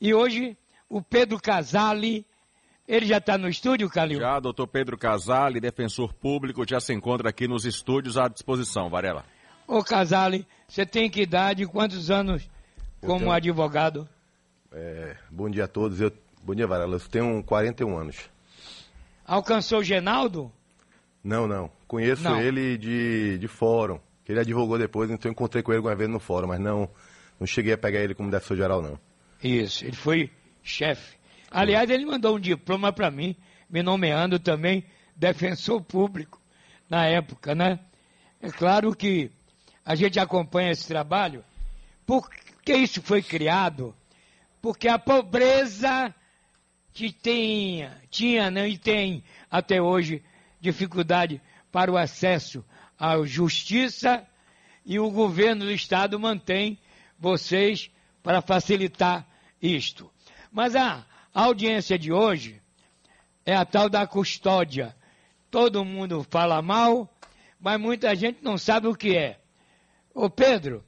E 0.00 0.14
hoje 0.14 0.56
o 0.88 1.02
Pedro 1.02 1.38
Casale, 1.38 2.24
ele 2.88 3.04
já 3.04 3.18
está 3.18 3.36
no 3.36 3.48
estúdio, 3.48 3.90
Calil? 3.90 4.18
Já, 4.18 4.40
doutor 4.40 4.66
Pedro 4.66 4.96
Casale, 4.96 5.60
defensor 5.60 6.14
público, 6.14 6.64
já 6.66 6.80
se 6.80 6.94
encontra 6.94 7.28
aqui 7.28 7.46
nos 7.46 7.66
estúdios 7.66 8.16
à 8.16 8.26
disposição, 8.26 8.88
Varela. 8.88 9.26
Ô 9.66 9.84
Casale, 9.84 10.46
você 10.66 10.86
tem 10.86 11.10
que 11.10 11.20
idade, 11.20 11.66
quantos 11.66 12.10
anos 12.10 12.48
como 13.02 13.20
tenho... 13.20 13.32
advogado? 13.32 14.08
É, 14.72 15.16
bom 15.30 15.50
dia 15.50 15.64
a 15.64 15.68
todos, 15.68 16.00
eu, 16.00 16.10
bom 16.42 16.54
dia 16.54 16.66
Varela, 16.66 16.96
eu 16.96 17.00
tenho 17.00 17.44
41 17.44 17.98
anos. 17.98 18.30
Alcançou 19.26 19.80
o 19.80 19.84
Genaldo? 19.84 20.50
Não, 21.22 21.46
não, 21.46 21.70
conheço 21.86 22.24
não. 22.24 22.40
ele 22.40 22.78
de, 22.78 23.36
de 23.36 23.48
fórum, 23.48 24.00
que 24.24 24.32
ele 24.32 24.40
advogou 24.40 24.78
depois, 24.78 25.10
então 25.10 25.30
encontrei 25.30 25.62
com 25.62 25.72
ele 25.72 25.76
alguma 25.76 25.94
vez 25.94 26.08
no 26.08 26.18
fórum, 26.18 26.48
mas 26.48 26.58
não, 26.58 26.88
não 27.38 27.46
cheguei 27.46 27.74
a 27.74 27.78
pegar 27.78 28.00
ele 28.00 28.14
como 28.14 28.30
defensor 28.30 28.56
geral 28.56 28.80
não. 28.80 28.98
Isso, 29.42 29.84
ele 29.84 29.96
foi 29.96 30.30
chefe. 30.62 31.16
Aliás, 31.50 31.88
ele 31.90 32.04
mandou 32.04 32.36
um 32.36 32.40
diploma 32.40 32.92
para 32.92 33.10
mim, 33.10 33.34
me 33.68 33.82
nomeando 33.82 34.38
também 34.38 34.84
defensor 35.16 35.82
público 35.82 36.40
na 36.88 37.06
época, 37.06 37.54
né? 37.54 37.80
É 38.40 38.50
claro 38.50 38.94
que 38.94 39.30
a 39.84 39.94
gente 39.94 40.18
acompanha 40.20 40.70
esse 40.70 40.86
trabalho. 40.86 41.44
Por 42.06 42.28
que 42.64 42.74
isso 42.74 43.02
foi 43.02 43.22
criado? 43.22 43.94
Porque 44.60 44.88
a 44.88 44.98
pobreza 44.98 46.14
que 46.92 47.12
tinha, 47.12 48.00
tinha 48.10 48.50
né, 48.50 48.68
e 48.68 48.76
tem 48.76 49.24
até 49.50 49.80
hoje 49.80 50.22
dificuldade 50.60 51.40
para 51.72 51.90
o 51.90 51.96
acesso 51.96 52.64
à 52.98 53.22
justiça 53.24 54.26
e 54.84 54.98
o 54.98 55.10
governo 55.10 55.64
do 55.64 55.70
estado 55.70 56.18
mantém 56.18 56.78
vocês 57.18 57.90
para 58.22 58.42
facilitar 58.42 59.26
isto. 59.60 60.10
Mas 60.50 60.74
a 60.74 61.04
audiência 61.32 61.98
de 61.98 62.12
hoje 62.12 62.60
é 63.44 63.54
a 63.54 63.64
tal 63.64 63.88
da 63.88 64.06
custódia. 64.06 64.94
Todo 65.50 65.84
mundo 65.84 66.26
fala 66.28 66.62
mal, 66.62 67.08
mas 67.60 67.80
muita 67.80 68.14
gente 68.14 68.42
não 68.42 68.56
sabe 68.56 68.86
o 68.86 68.94
que 68.94 69.16
é. 69.16 69.38
Ô 70.14 70.28
Pedro, 70.28 70.84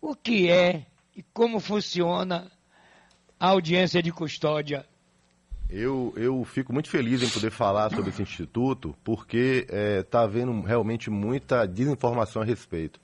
o 0.00 0.14
que 0.14 0.50
é 0.50 0.86
e 1.16 1.22
como 1.32 1.60
funciona 1.60 2.50
a 3.38 3.48
audiência 3.48 4.02
de 4.02 4.12
custódia? 4.12 4.86
Eu, 5.68 6.14
eu 6.16 6.42
fico 6.44 6.72
muito 6.72 6.88
feliz 6.88 7.22
em 7.22 7.28
poder 7.28 7.50
falar 7.50 7.90
sobre 7.90 8.08
esse 8.08 8.22
instituto, 8.22 8.96
porque 9.04 9.66
está 9.66 9.76
é, 9.76 10.02
tá 10.02 10.20
havendo 10.22 10.62
realmente 10.62 11.10
muita 11.10 11.66
desinformação 11.66 12.40
a 12.40 12.44
respeito. 12.44 12.98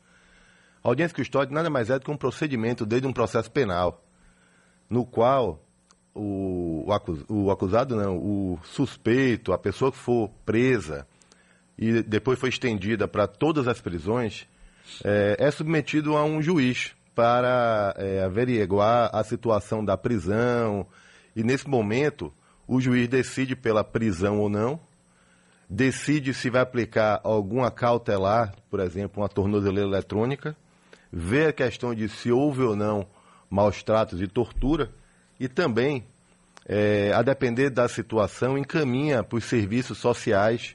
A 0.83 0.89
audiência 0.89 1.15
de 1.15 1.23
custódia 1.23 1.55
nada 1.55 1.69
mais 1.69 1.91
é 1.91 1.99
do 1.99 2.05
que 2.05 2.11
um 2.11 2.17
procedimento 2.17 2.87
desde 2.87 3.07
um 3.07 3.13
processo 3.13 3.51
penal, 3.51 4.03
no 4.95 5.05
qual 5.05 5.61
o, 6.15 6.87
o, 7.29 7.51
acusado, 7.51 7.97
não, 7.97 8.17
o 8.17 8.61
suspeito, 8.63 9.53
a 9.53 9.59
pessoa 9.59 9.91
que 9.91 9.99
for 9.99 10.31
presa 10.47 11.05
e 11.77 12.01
depois 12.01 12.39
foi 12.39 12.51
estendida 12.51 13.09
para 13.09 13.27
todas 13.27 13.67
as 13.67 13.81
prisões, 13.81 14.47
é, 15.05 15.35
é, 15.41 15.51
submetido 15.51 16.17
a 16.17 16.25
um 16.25 16.41
juiz 16.41 16.95
para 17.13 17.93
é, 17.99 18.23
averiguar 18.23 19.11
a 19.13 19.25
situação 19.25 19.85
da 19.85 19.97
prisão. 19.97 20.87
E 21.35 21.43
nesse 21.43 21.69
momento, 21.69 22.33
o 22.69 22.81
juiz 22.81 23.09
decide 23.09 23.57
pela 23.57 23.83
prisão 23.83 24.39
ou 24.39 24.49
não, 24.49 24.79
decide 25.69 26.33
se 26.33 26.49
vai 26.49 26.63
aplicar 26.63 27.21
alguma 27.25 27.69
cautelar, 27.69 28.55
por 28.71 28.79
exemplo, 28.79 29.21
uma 29.21 29.29
tornozeleira 29.29 29.89
eletrônica, 29.89 30.57
vê 31.13 31.47
a 31.47 31.53
questão 31.53 31.93
de 31.93 32.09
se 32.09 32.31
houve 32.31 32.63
ou 32.63 32.77
não 32.77 33.05
maus 33.55 33.85
tratos 33.85 34.21
e 34.21 34.27
tortura 34.27 34.91
e 35.39 35.47
também, 35.47 36.05
é, 36.67 37.13
a 37.13 37.23
depender 37.23 37.71
da 37.71 37.87
situação, 37.87 38.59
encaminha 38.59 39.23
para 39.23 39.39
os 39.39 39.45
serviços 39.45 39.99
sociais 39.99 40.75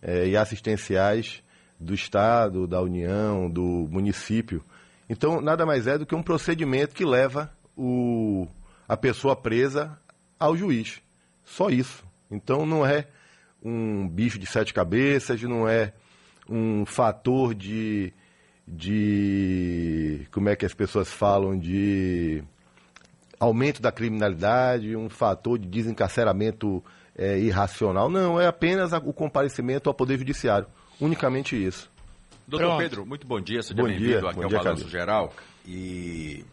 é, 0.00 0.28
e 0.28 0.36
assistenciais 0.36 1.42
do 1.78 1.92
Estado, 1.92 2.68
da 2.68 2.80
União, 2.80 3.50
do 3.50 3.88
município. 3.90 4.62
Então, 5.08 5.40
nada 5.40 5.66
mais 5.66 5.88
é 5.88 5.98
do 5.98 6.06
que 6.06 6.14
um 6.14 6.22
procedimento 6.22 6.94
que 6.94 7.04
leva 7.04 7.52
o, 7.76 8.46
a 8.88 8.96
pessoa 8.96 9.34
presa 9.34 9.98
ao 10.38 10.56
juiz. 10.56 11.02
Só 11.44 11.68
isso. 11.68 12.04
Então, 12.30 12.64
não 12.64 12.86
é 12.86 13.08
um 13.60 14.08
bicho 14.08 14.38
de 14.38 14.46
sete 14.46 14.72
cabeças, 14.72 15.42
não 15.42 15.68
é 15.68 15.92
um 16.48 16.86
fator 16.86 17.56
de, 17.56 18.12
de. 18.70 20.26
Como 20.30 20.48
é 20.48 20.56
que 20.56 20.64
as 20.64 20.72
pessoas 20.74 21.12
falam? 21.12 21.58
De 21.58 22.42
aumento 23.38 23.82
da 23.82 23.90
criminalidade, 23.90 24.94
um 24.94 25.08
fator 25.08 25.58
de 25.58 25.66
desencarceramento 25.66 26.82
é, 27.16 27.38
irracional. 27.38 28.08
Não, 28.08 28.40
é 28.40 28.46
apenas 28.46 28.92
o 28.92 29.12
comparecimento 29.12 29.88
ao 29.88 29.94
Poder 29.94 30.18
Judiciário. 30.18 30.68
Unicamente 31.00 31.56
isso. 31.56 31.90
Doutor 32.46 32.66
Pronto. 32.66 32.78
Pedro, 32.78 33.06
muito 33.06 33.26
bom 33.26 33.40
dia. 33.40 33.62
Seja 33.62 33.82
bem-vindo 33.82 34.28
aqui 34.28 34.36
bom 34.36 34.42
ao 34.42 34.48
dia, 34.48 34.58
Balanço 34.58 34.88
Geral. 34.88 35.32
E 35.66 36.44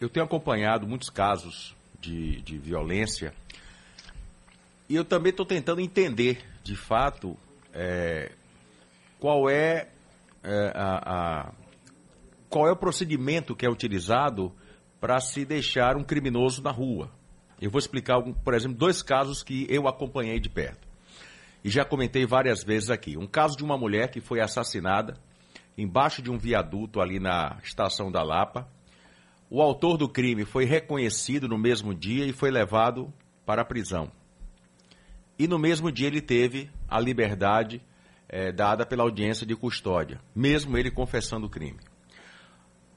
eu 0.00 0.08
tenho 0.08 0.26
acompanhado 0.26 0.86
muitos 0.86 1.08
casos 1.10 1.74
de, 2.00 2.40
de 2.42 2.58
violência 2.58 3.32
e 4.88 4.94
eu 4.94 5.04
também 5.04 5.30
estou 5.30 5.44
tentando 5.44 5.80
entender, 5.80 6.42
de 6.64 6.74
fato, 6.74 7.36
é, 7.74 8.32
qual 9.20 9.50
é, 9.50 9.88
é 10.42 10.72
a, 10.74 11.00
a, 11.04 11.52
qual 12.48 12.66
é 12.66 12.72
o 12.72 12.76
procedimento 12.76 13.54
que 13.54 13.66
é 13.66 13.70
utilizado 13.70 14.52
para 15.00 15.20
se 15.20 15.44
deixar 15.44 15.96
um 15.96 16.04
criminoso 16.04 16.62
na 16.62 16.70
rua. 16.70 17.10
Eu 17.60 17.70
vou 17.70 17.78
explicar, 17.78 18.20
por 18.22 18.54
exemplo, 18.54 18.76
dois 18.76 19.02
casos 19.02 19.42
que 19.42 19.66
eu 19.68 19.88
acompanhei 19.88 20.38
de 20.38 20.48
perto. 20.48 20.86
E 21.64 21.70
já 21.70 21.84
comentei 21.84 22.24
várias 22.24 22.62
vezes 22.62 22.90
aqui. 22.90 23.16
Um 23.16 23.26
caso 23.26 23.56
de 23.56 23.64
uma 23.64 23.76
mulher 23.76 24.10
que 24.10 24.20
foi 24.20 24.40
assassinada 24.40 25.18
embaixo 25.76 26.20
de 26.20 26.30
um 26.30 26.38
viaduto 26.38 27.00
ali 27.00 27.20
na 27.20 27.58
estação 27.62 28.10
da 28.10 28.22
Lapa. 28.22 28.68
O 29.48 29.62
autor 29.62 29.96
do 29.96 30.08
crime 30.08 30.44
foi 30.44 30.64
reconhecido 30.64 31.48
no 31.48 31.56
mesmo 31.56 31.94
dia 31.94 32.26
e 32.26 32.32
foi 32.32 32.50
levado 32.50 33.12
para 33.46 33.62
a 33.62 33.64
prisão. 33.64 34.10
E 35.38 35.46
no 35.46 35.58
mesmo 35.58 35.90
dia 35.90 36.08
ele 36.08 36.20
teve 36.20 36.68
a 36.88 37.00
liberdade 37.00 37.80
é, 38.28 38.52
dada 38.52 38.84
pela 38.84 39.02
audiência 39.02 39.46
de 39.46 39.56
custódia, 39.56 40.20
mesmo 40.34 40.76
ele 40.76 40.90
confessando 40.90 41.46
o 41.46 41.50
crime. 41.50 41.78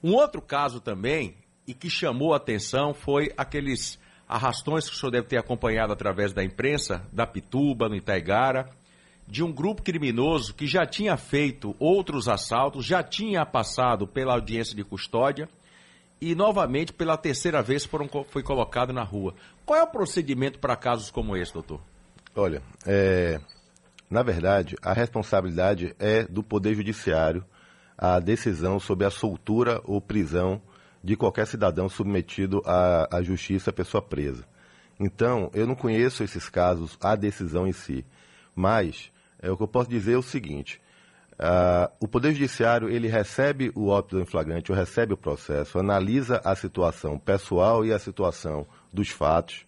Um 0.03 0.13
outro 0.13 0.41
caso 0.41 0.81
também 0.81 1.35
e 1.67 1.73
que 1.73 1.89
chamou 1.89 2.33
a 2.33 2.37
atenção 2.37 2.93
foi 2.93 3.31
aqueles 3.37 3.99
arrastões 4.27 4.89
que 4.89 4.95
o 4.95 4.97
senhor 4.97 5.11
deve 5.11 5.27
ter 5.27 5.37
acompanhado 5.37 5.93
através 5.93 6.33
da 6.33 6.43
imprensa, 6.43 7.05
da 7.11 7.27
Pituba, 7.27 7.87
no 7.87 7.95
Itaigara, 7.95 8.69
de 9.27 9.43
um 9.43 9.51
grupo 9.51 9.81
criminoso 9.81 10.53
que 10.53 10.65
já 10.65 10.85
tinha 10.85 11.15
feito 11.15 11.75
outros 11.79 12.27
assaltos, 12.27 12.85
já 12.85 13.03
tinha 13.03 13.45
passado 13.45 14.07
pela 14.07 14.33
audiência 14.33 14.75
de 14.75 14.83
custódia 14.83 15.47
e 16.19 16.35
novamente 16.35 16.93
pela 16.93 17.17
terceira 17.17 17.61
vez 17.61 17.85
foram, 17.85 18.09
foi 18.27 18.43
colocado 18.43 18.91
na 18.91 19.03
rua. 19.03 19.33
Qual 19.65 19.79
é 19.79 19.83
o 19.83 19.87
procedimento 19.87 20.59
para 20.59 20.75
casos 20.75 21.09
como 21.09 21.35
esse, 21.35 21.53
doutor? 21.53 21.81
Olha, 22.35 22.61
é, 22.85 23.39
na 24.11 24.21
verdade, 24.21 24.75
a 24.81 24.91
responsabilidade 24.91 25.95
é 25.97 26.23
do 26.23 26.43
Poder 26.43 26.75
Judiciário 26.75 27.45
a 27.97 28.19
decisão 28.19 28.77
sobre 28.77 29.05
a 29.05 29.09
soltura 29.09 29.79
ou 29.85 30.01
prisão 30.01 30.61
de 31.01 31.15
qualquer 31.15 31.47
cidadão 31.47 31.87
submetido 31.87 32.61
à, 32.65 33.07
à 33.15 33.21
justiça, 33.21 33.71
pessoa 33.71 34.01
presa. 34.01 34.43
Então, 34.99 35.49
eu 35.53 35.65
não 35.65 35.75
conheço 35.75 36.23
esses 36.23 36.49
casos, 36.49 36.97
a 36.99 37.15
decisão 37.15 37.65
em 37.65 37.71
si. 37.71 38.05
Mas, 38.53 39.09
é, 39.41 39.49
o 39.49 39.55
que 39.55 39.63
eu 39.63 39.67
posso 39.67 39.89
dizer 39.89 40.13
é 40.13 40.17
o 40.17 40.21
seguinte: 40.21 40.81
uh, 41.33 41.89
o 41.99 42.07
Poder 42.07 42.33
Judiciário 42.33 42.89
ele 42.89 43.07
recebe 43.07 43.71
o 43.73 43.87
óbito 43.87 44.19
em 44.19 44.25
flagrante, 44.25 44.73
ou 44.73 44.77
recebe 44.77 45.13
o 45.13 45.17
processo, 45.17 45.79
analisa 45.79 46.41
a 46.43 46.53
situação 46.53 47.17
pessoal 47.17 47.85
e 47.85 47.93
a 47.93 47.99
situação 47.99 48.67
dos 48.91 49.07
fatos 49.07 49.65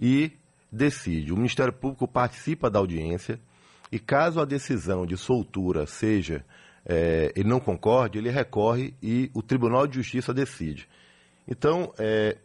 e 0.00 0.32
decide. 0.70 1.32
O 1.32 1.36
Ministério 1.36 1.72
Público 1.72 2.08
participa 2.08 2.68
da 2.68 2.80
audiência 2.80 3.38
e, 3.94 3.98
caso 4.00 4.40
a 4.40 4.44
decisão 4.44 5.06
de 5.06 5.16
soltura 5.16 5.86
seja 5.86 6.44
é, 6.84 7.32
ele 7.36 7.48
não 7.48 7.60
concorde, 7.60 8.18
ele 8.18 8.28
recorre 8.28 8.92
e 9.00 9.30
o 9.32 9.40
Tribunal 9.40 9.86
de 9.86 9.94
Justiça 9.94 10.34
decide. 10.34 10.88
Então, 11.46 11.92
é, 11.96 12.36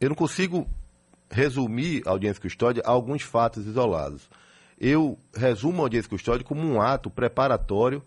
eu 0.00 0.08
não 0.08 0.14
consigo 0.14 0.64
resumir 1.28 2.02
a 2.06 2.10
audiência 2.10 2.40
custódia 2.40 2.82
a 2.86 2.90
alguns 2.90 3.22
fatos 3.22 3.66
isolados. 3.66 4.30
Eu 4.80 5.18
resumo 5.34 5.80
a 5.80 5.86
audiência 5.86 6.08
custódia 6.08 6.44
como 6.44 6.62
um 6.62 6.80
ato 6.80 7.10
preparatório, 7.10 8.00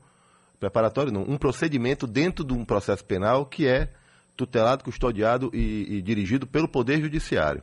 preparatório 0.57 1.11
não, 1.11 1.23
um 1.23 1.37
procedimento 1.37 2.07
dentro 2.07 2.45
de 2.45 2.53
um 2.53 2.63
processo 2.63 3.03
penal 3.03 3.45
que 3.45 3.67
é 3.67 3.91
tutelado, 4.37 4.85
custodiado 4.85 5.51
e, 5.53 5.97
e 5.97 6.01
dirigido 6.01 6.47
pelo 6.47 6.67
Poder 6.67 7.01
Judiciário. 7.01 7.61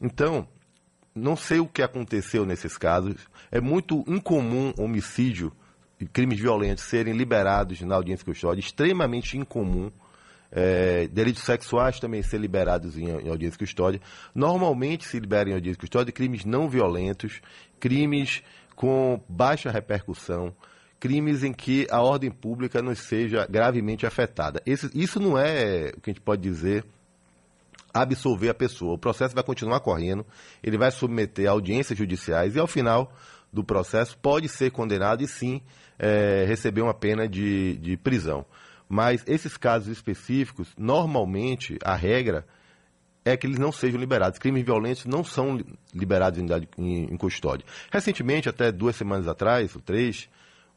Então, 0.00 0.46
não 1.14 1.36
sei 1.36 1.60
o 1.60 1.66
que 1.66 1.82
aconteceu 1.82 2.46
nesses 2.46 2.76
casos. 2.76 3.16
É 3.50 3.60
muito 3.60 4.04
incomum 4.06 4.72
homicídio 4.78 5.52
crimes 6.12 6.38
violentos 6.38 6.84
serem 6.84 7.14
liberados 7.14 7.80
na 7.82 7.94
audiência 7.94 8.24
custódia, 8.24 8.60
extremamente 8.60 9.36
incomum. 9.36 9.90
É, 10.52 11.06
delitos 11.06 11.44
sexuais 11.44 12.00
também 12.00 12.22
ser 12.22 12.38
liberados 12.38 12.98
em, 12.98 13.08
em 13.08 13.28
audiência 13.28 13.58
custódia. 13.58 14.00
Normalmente 14.34 15.06
se 15.06 15.20
liberam 15.20 15.52
em 15.52 15.54
audiência 15.54 15.76
de 15.76 15.80
custódia 15.80 16.12
crimes 16.12 16.44
não 16.44 16.68
violentos, 16.68 17.40
crimes 17.78 18.42
com 18.74 19.22
baixa 19.28 19.70
repercussão, 19.70 20.52
crimes 20.98 21.44
em 21.44 21.52
que 21.52 21.86
a 21.88 22.00
ordem 22.02 22.32
pública 22.32 22.82
não 22.82 22.94
seja 22.96 23.46
gravemente 23.48 24.06
afetada. 24.06 24.60
Esse, 24.66 24.90
isso 24.92 25.20
não 25.20 25.38
é 25.38 25.92
o 25.96 26.00
que 26.00 26.10
a 26.10 26.12
gente 26.12 26.20
pode 26.20 26.42
dizer 26.42 26.84
absolver 27.92 28.48
a 28.48 28.54
pessoa. 28.54 28.94
O 28.94 28.98
processo 28.98 29.34
vai 29.34 29.44
continuar 29.44 29.80
correndo, 29.80 30.24
ele 30.62 30.78
vai 30.78 30.90
submeter 30.90 31.48
audiências 31.48 31.98
judiciais 31.98 32.56
e, 32.56 32.58
ao 32.58 32.66
final 32.66 33.12
do 33.52 33.64
processo, 33.64 34.16
pode 34.18 34.48
ser 34.48 34.70
condenado 34.70 35.22
e 35.22 35.26
sim 35.28 35.60
é, 35.98 36.44
receber 36.46 36.82
uma 36.82 36.94
pena 36.94 37.28
de, 37.28 37.76
de 37.76 37.96
prisão. 37.96 38.44
Mas 38.88 39.22
esses 39.26 39.56
casos 39.56 39.88
específicos, 39.88 40.68
normalmente, 40.76 41.78
a 41.84 41.94
regra 41.94 42.44
é 43.24 43.36
que 43.36 43.46
eles 43.46 43.58
não 43.58 43.70
sejam 43.70 44.00
liberados. 44.00 44.38
Crimes 44.38 44.64
violentos 44.64 45.04
não 45.04 45.22
são 45.22 45.60
liberados 45.94 46.40
em, 46.40 46.46
em, 46.78 47.04
em 47.04 47.16
custódia. 47.16 47.66
Recentemente, 47.90 48.48
até 48.48 48.72
duas 48.72 48.96
semanas 48.96 49.28
atrás, 49.28 49.74
ou 49.76 49.80
três, 49.80 50.28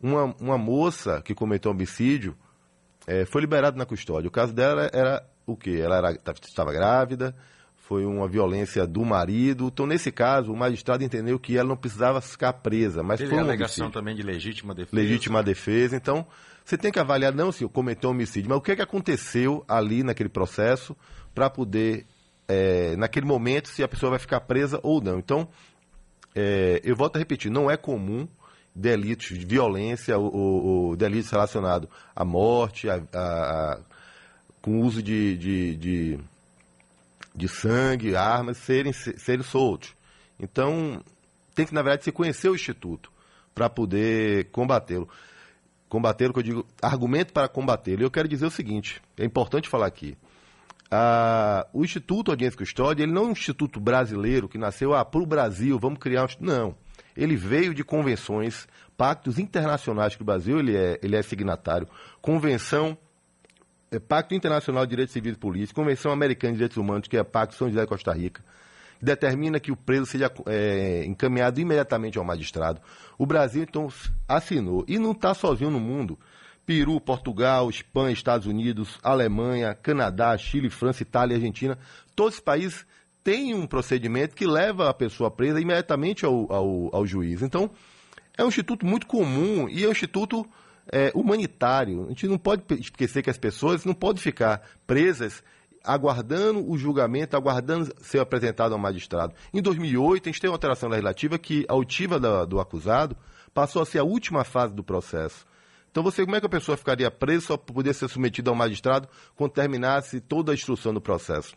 uma, 0.01 0.36
uma 0.39 0.57
moça 0.57 1.21
que 1.21 1.33
cometeu 1.33 1.71
homicídio 1.71 2.36
é, 3.07 3.25
foi 3.25 3.42
liberada 3.42 3.77
na 3.77 3.86
custódia. 3.86 4.27
O 4.27 4.31
caso 4.31 4.54
dela 4.54 4.89
era 4.94 5.25
o 5.45 5.56
quê? 5.56 5.80
Ela 5.81 5.98
era, 5.98 6.12
estava 6.12 6.72
grávida, 6.72 7.36
foi 7.75 8.06
uma 8.06 8.28
violência 8.28 8.88
do 8.88 9.04
marido. 9.04 9.68
Então, 9.68 9.86
nesse 9.86 10.12
caso, 10.12 10.51
o 10.51 10.56
magistrado 10.56 11.04
entendeu 11.04 11.38
que 11.40 11.57
ela 11.57 11.69
não 11.69 11.78
precisava 11.78 12.22
ficar 12.22 12.54
presa. 12.54 13.04
Mas 13.04 13.19
Teve 13.19 13.31
foi 13.31 13.40
uma 13.40 13.48
alegação 13.48 13.92
também 13.92 14.16
de 14.16 14.24
legítima 14.24 14.74
defesa. 14.74 14.95
Legítima 14.95 15.44
defesa. 15.44 15.95
Então, 15.95 16.25
você 16.63 16.78
tem 16.78 16.92
que 16.92 17.00
avaliar 17.00 17.34
não 17.34 17.51
se 17.51 17.68
cometeu 17.68 18.10
um 18.10 18.13
homicídio, 18.13 18.50
mas 18.50 18.57
o 18.57 18.62
que, 18.62 18.72
é 18.72 18.75
que 18.75 18.81
aconteceu 18.81 19.66
ali 19.68 20.01
naquele 20.01 20.30
processo 20.30 20.95
para 21.36 21.50
poder, 21.50 22.06
é, 22.48 22.96
naquele 22.96 23.25
momento, 23.25 23.68
se 23.68 23.84
a 23.84 23.88
pessoa 23.88 24.12
vai 24.12 24.19
ficar 24.19 24.39
presa 24.42 24.80
ou 24.81 25.01
não. 25.01 25.19
Então, 25.19 25.48
é, 26.34 26.80
eu 26.84 26.96
volto 26.96 27.18
a 27.18 27.19
repetir, 27.19 27.51
não 27.51 27.69
é 27.69 27.75
comum 27.75 28.28
delitos 28.75 29.38
de 29.38 29.46
violência 29.46 30.18
ou, 30.18 30.96
delitos 30.96 31.30
relacionados 31.30 31.89
à 32.16 32.25
morte, 32.25 32.89
a, 32.89 33.04
a 33.13 33.80
com 34.63 34.80
uso 34.80 35.04
de, 35.04 35.38
de, 35.38 35.75
de, 35.75 36.19
de, 37.36 37.48
sangue, 37.50 38.15
armas, 38.15 38.56
serem, 38.57 38.94
serem 38.94 39.44
soltos. 39.44 39.94
Então, 40.39 41.04
tem 41.54 41.65
que, 41.65 41.74
na 41.74 41.81
verdade, 41.81 42.06
se 42.06 42.13
conhecer 42.13 42.48
o 42.48 42.56
Instituto 42.56 43.12
para 43.54 43.69
poder 43.69 44.50
combatê-lo. 44.51 45.10
Combatê-lo, 45.89 46.31
que 46.31 46.39
eu 46.39 46.44
digo, 46.44 46.68
argumento 46.81 47.33
para 47.33 47.50
combatê-lo. 47.50 48.04
Eu 48.04 48.10
quero 48.10 48.25
dizer 48.25 48.45
o 48.45 48.50
seguinte, 48.50 49.01
é 49.18 49.25
importante 49.25 49.68
falar 49.68 49.86
aqui. 49.86 50.18
Ah, 50.89 51.68
o 51.74 51.83
Instituto 51.83 52.31
Audiência 52.31 52.57
Custódia, 52.57 53.04
ele 53.04 53.12
não 53.12 53.24
é 53.24 53.27
um 53.27 53.31
instituto 53.31 53.81
brasileiro 53.81 54.48
que 54.48 54.57
nasceu 54.57 54.94
ah, 54.94 55.04
para 55.04 55.21
o 55.21 55.25
Brasil, 55.25 55.77
vamos 55.77 56.00
criar 56.00 56.24
um... 56.24 56.27
Não. 56.39 56.75
Ele 57.18 57.36
veio 57.36 57.74
de 57.74 57.83
convenções, 57.83 58.65
pactos 58.95 59.38
internacionais 59.38 60.15
que 60.15 60.21
o 60.21 60.25
Brasil 60.25 60.57
ele 60.57 60.77
é, 60.77 61.00
ele 61.04 61.18
é 61.18 61.21
signatário. 61.21 61.86
Convenção 62.21 62.98
Pacto 64.00 64.34
Internacional 64.34 64.86
de 64.86 64.90
Direitos 64.92 65.13
Civis 65.13 65.34
e 65.34 65.38
Políticos, 65.38 65.74
Convenção 65.74 66.12
Americana 66.12 66.54
de 66.54 66.57
Direitos 66.57 66.78
Humanos, 66.78 67.07
que 67.07 67.18
é 67.18 67.24
Pacto 67.24 67.56
São 67.56 67.68
José 67.68 67.81
de 67.81 67.88
Costa 67.88 68.13
Rica, 68.13 68.44
que 69.00 69.06
determina 69.06 69.60
que 69.60 69.72
o 69.72 69.75
preso 69.75 70.06
seja 70.06 70.31
é, 70.45 71.04
encaminhado 71.06 71.60
imediatamente 71.60 72.18
ao 72.18 72.24
magistrado. 72.24 72.81
O 73.18 73.25
Brasil, 73.25 73.63
então, 73.63 73.88
assinou. 74.28 74.84
E 74.88 74.98
não 74.98 75.12
está 75.12 75.34
sozinho 75.34 75.69
no 75.69 75.80
mundo. 75.80 76.18
Peru, 76.66 77.00
Portugal, 77.01 77.69
Espanha, 77.69 78.13
Estados 78.13 78.48
Unidos, 78.48 78.98
Alemanha, 79.04 79.75
Canadá, 79.75 80.38
Chile, 80.38 80.69
França, 80.69 81.04
Itália 81.04 81.36
Argentina, 81.36 81.78
todos 82.16 82.36
os 82.36 82.39
países 82.39 82.86
têm 83.24 83.54
um 83.54 83.68
procedimento 83.68 84.36
que 84.36 84.46
leva 84.46 84.89
a 84.89 84.94
pessoa 84.94 85.30
presa 85.31 85.60
imediatamente 85.60 86.25
ao, 86.25 86.51
ao, 86.51 86.96
ao 86.96 87.06
juiz. 87.06 87.42
Então, 87.42 87.69
é 88.38 88.44
um 88.44 88.48
instituto 88.48 88.86
muito 88.86 89.07
comum 89.07 89.68
e 89.69 89.84
é 89.84 89.88
um 89.88 89.92
instituto 89.92 90.46
é, 90.91 91.12
humanitário. 91.15 92.06
A 92.06 92.09
gente 92.09 92.27
não 92.27 92.38
pode 92.38 92.63
esquecer 92.80 93.21
que 93.21 93.30
as 93.30 93.38
pessoas 93.38 93.85
não 93.85 93.94
podem 93.94 94.21
ficar 94.21 94.62
presas 94.85 95.44
aguardando 95.83 96.69
o 96.69 96.77
julgamento, 96.77 97.35
aguardando 97.35 97.94
ser 98.01 98.19
apresentado 98.19 98.74
ao 98.74 98.80
magistrado. 98.80 99.33
Em 99.53 99.62
2008, 99.62 100.24
a 100.24 100.31
gente 100.31 100.41
tem 100.41 100.50
uma 100.50 100.56
alteração 100.56 100.89
legislativa 100.89 101.38
que 101.38 101.65
a 101.68 101.74
altiva 101.74 102.19
do, 102.19 102.45
do 102.45 102.59
acusado 102.59 103.18
passou 103.53 103.81
a 103.81 103.85
ser 103.85 104.00
a 104.00 104.03
última 104.03 104.44
fase 104.44 104.74
do 104.74 104.83
processo. 104.83 105.45
Então, 105.91 106.01
você, 106.01 106.24
como 106.24 106.35
é 106.35 106.39
que 106.39 106.45
a 106.45 106.50
pessoa 106.50 106.75
ficaria 106.75 107.12
presa 107.12 107.47
só 107.47 107.57
para 107.57 107.74
poder 107.74 107.94
ser 107.94 108.07
submetida 108.07 108.50
ao 108.50 108.56
magistrado 108.56 109.07
quando 109.36 109.51
terminasse 109.51 110.19
toda 110.21 110.51
a 110.51 110.56
instrução 110.56 110.94
do 110.94 111.01
processo? 111.01 111.56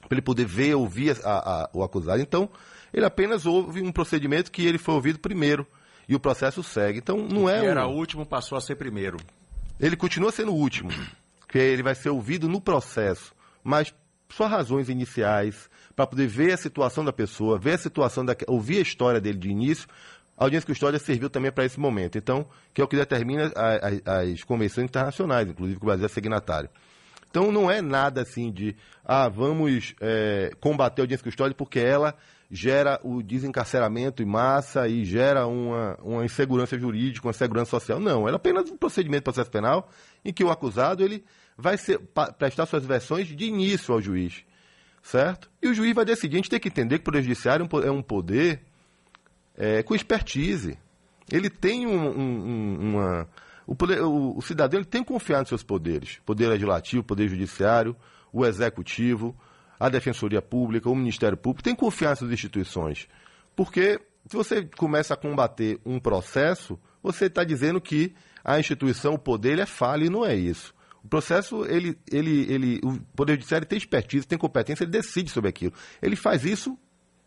Para 0.00 0.16
ele 0.16 0.22
poder 0.22 0.46
ver, 0.46 0.74
ouvir 0.74 1.16
a, 1.22 1.62
a, 1.62 1.70
o 1.72 1.84
acusado. 1.84 2.20
Então, 2.20 2.48
ele 2.92 3.06
apenas 3.06 3.46
houve 3.46 3.80
um 3.80 3.92
procedimento 3.92 4.50
que 4.50 4.66
ele 4.66 4.78
foi 4.78 4.94
ouvido 4.94 5.20
primeiro 5.20 5.64
e 6.08 6.14
o 6.14 6.20
processo 6.20 6.62
segue. 6.62 6.98
Então 6.98 7.16
não 7.16 7.48
é. 7.48 7.64
era 7.64 7.86
o 7.86 7.92
último, 7.92 8.26
passou 8.26 8.56
a 8.56 8.60
ser 8.60 8.76
primeiro. 8.76 9.18
Ele 9.80 9.96
continua 9.96 10.30
sendo 10.30 10.52
o 10.52 10.56
último, 10.56 10.90
que 11.48 11.58
ele 11.58 11.82
vai 11.82 11.94
ser 11.94 12.10
ouvido 12.10 12.48
no 12.48 12.60
processo, 12.60 13.34
mas 13.64 13.92
só 14.28 14.46
razões 14.46 14.88
iniciais 14.88 15.68
para 15.94 16.06
poder 16.06 16.26
ver 16.26 16.52
a 16.52 16.56
situação 16.56 17.04
da 17.04 17.12
pessoa, 17.12 17.58
ver 17.58 17.74
a 17.74 17.78
situação 17.78 18.24
da, 18.24 18.34
ouvir 18.46 18.78
a 18.78 18.82
história 18.82 19.20
dele 19.20 19.38
de 19.38 19.48
início. 19.48 19.88
A 20.36 20.44
audiência 20.44 20.66
custódia 20.66 20.98
serviu 20.98 21.28
também 21.28 21.52
para 21.52 21.64
esse 21.64 21.78
momento. 21.78 22.16
Então, 22.16 22.46
que 22.72 22.80
é 22.80 22.84
o 22.84 22.88
que 22.88 22.96
determina 22.96 23.52
a, 23.54 24.12
a, 24.12 24.20
as 24.20 24.42
convenções 24.42 24.86
internacionais, 24.86 25.48
inclusive 25.48 25.78
que 25.78 25.84
o 25.84 25.86
Brasil 25.86 26.06
é 26.06 26.08
signatário. 26.08 26.70
Então 27.32 27.50
não 27.50 27.70
é 27.70 27.80
nada 27.80 28.20
assim 28.20 28.52
de, 28.52 28.76
ah, 29.02 29.26
vamos 29.26 29.94
é, 30.00 30.52
combater 30.60 31.00
a 31.00 31.04
audiência 31.04 31.24
custódia 31.24 31.54
porque 31.54 31.80
ela 31.80 32.14
gera 32.54 33.00
o 33.02 33.22
desencarceramento 33.22 34.22
em 34.22 34.26
massa 34.26 34.86
e 34.86 35.06
gera 35.06 35.46
uma, 35.46 35.98
uma 36.02 36.22
insegurança 36.22 36.78
jurídica, 36.78 37.26
uma 37.26 37.30
insegurança 37.30 37.70
social. 37.70 37.98
Não, 37.98 38.28
é 38.28 38.34
apenas 38.34 38.70
um 38.70 38.76
procedimento 38.76 39.20
de 39.20 39.24
processo 39.24 39.50
penal 39.50 39.88
em 40.22 40.34
que 40.34 40.44
o 40.44 40.50
acusado 40.50 41.02
ele 41.02 41.24
vai 41.56 41.78
ser, 41.78 41.98
prestar 42.38 42.66
suas 42.66 42.84
versões 42.84 43.26
de 43.26 43.44
início 43.46 43.94
ao 43.94 44.02
juiz, 44.02 44.44
certo? 45.02 45.50
E 45.62 45.68
o 45.68 45.74
juiz 45.74 45.94
vai 45.94 46.04
decidir. 46.04 46.34
A 46.34 46.38
gente 46.38 46.50
tem 46.50 46.60
que 46.60 46.68
entender 46.68 46.98
que 46.98 47.02
o 47.02 47.04
Poder 47.04 47.22
Judiciário 47.22 47.66
é 47.82 47.90
um 47.90 48.02
poder 48.02 48.60
é, 49.56 49.82
com 49.82 49.94
expertise. 49.94 50.78
Ele 51.30 51.48
tem 51.48 51.86
um, 51.86 52.06
um, 52.06 52.78
uma 52.80 53.28
o, 53.66 53.74
poder, 53.74 54.02
o, 54.02 54.36
o 54.36 54.42
cidadão 54.42 54.78
ele 54.78 54.86
tem 54.86 55.02
que 55.02 55.08
confiar 55.08 55.40
nos 55.40 55.48
seus 55.48 55.62
poderes. 55.62 56.20
Poder 56.26 56.48
legislativo, 56.48 57.02
poder 57.02 57.28
judiciário, 57.28 57.96
o 58.30 58.44
executivo, 58.44 59.34
a 59.82 59.88
defensoria 59.88 60.40
pública, 60.40 60.88
o 60.88 60.94
Ministério 60.94 61.36
Público. 61.36 61.64
Tem 61.64 61.74
que 61.74 61.80
confiar 61.80 62.10
nessas 62.10 62.30
instituições. 62.30 63.08
Porque 63.56 64.00
se 64.28 64.36
você 64.36 64.62
começa 64.76 65.14
a 65.14 65.16
combater 65.16 65.80
um 65.84 65.98
processo, 65.98 66.78
você 67.02 67.26
está 67.26 67.42
dizendo 67.42 67.80
que 67.80 68.14
a 68.44 68.60
instituição, 68.60 69.14
o 69.14 69.18
poder, 69.18 69.54
ele 69.54 69.62
é 69.62 69.66
falha 69.66 70.04
e 70.04 70.08
não 70.08 70.24
é 70.24 70.36
isso. 70.36 70.72
O 71.02 71.08
processo, 71.08 71.64
ele, 71.64 71.98
ele, 72.12 72.52
ele, 72.52 72.80
o 72.84 73.00
Poder 73.16 73.32
Judiciário 73.32 73.66
tem 73.66 73.76
expertise, 73.76 74.24
tem 74.24 74.38
competência, 74.38 74.84
ele 74.84 74.92
decide 74.92 75.32
sobre 75.32 75.50
aquilo. 75.50 75.72
Ele 76.00 76.14
faz 76.14 76.44
isso 76.44 76.78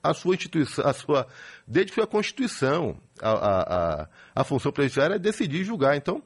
a 0.01 0.13
sua 0.13 0.35
instituição, 0.35 0.87
a 0.87 0.93
sua, 0.93 1.27
desde 1.67 1.91
que 1.91 1.95
foi 1.95 2.05
a 2.05 2.07
Constituição, 2.07 2.97
a, 3.21 3.31
a, 3.31 3.61
a, 4.03 4.09
a 4.33 4.43
função 4.45 4.71
presidencial 4.71 5.11
é 5.11 5.19
decidir 5.19 5.59
e 5.59 5.65
julgar. 5.65 5.97
Então, 5.97 6.23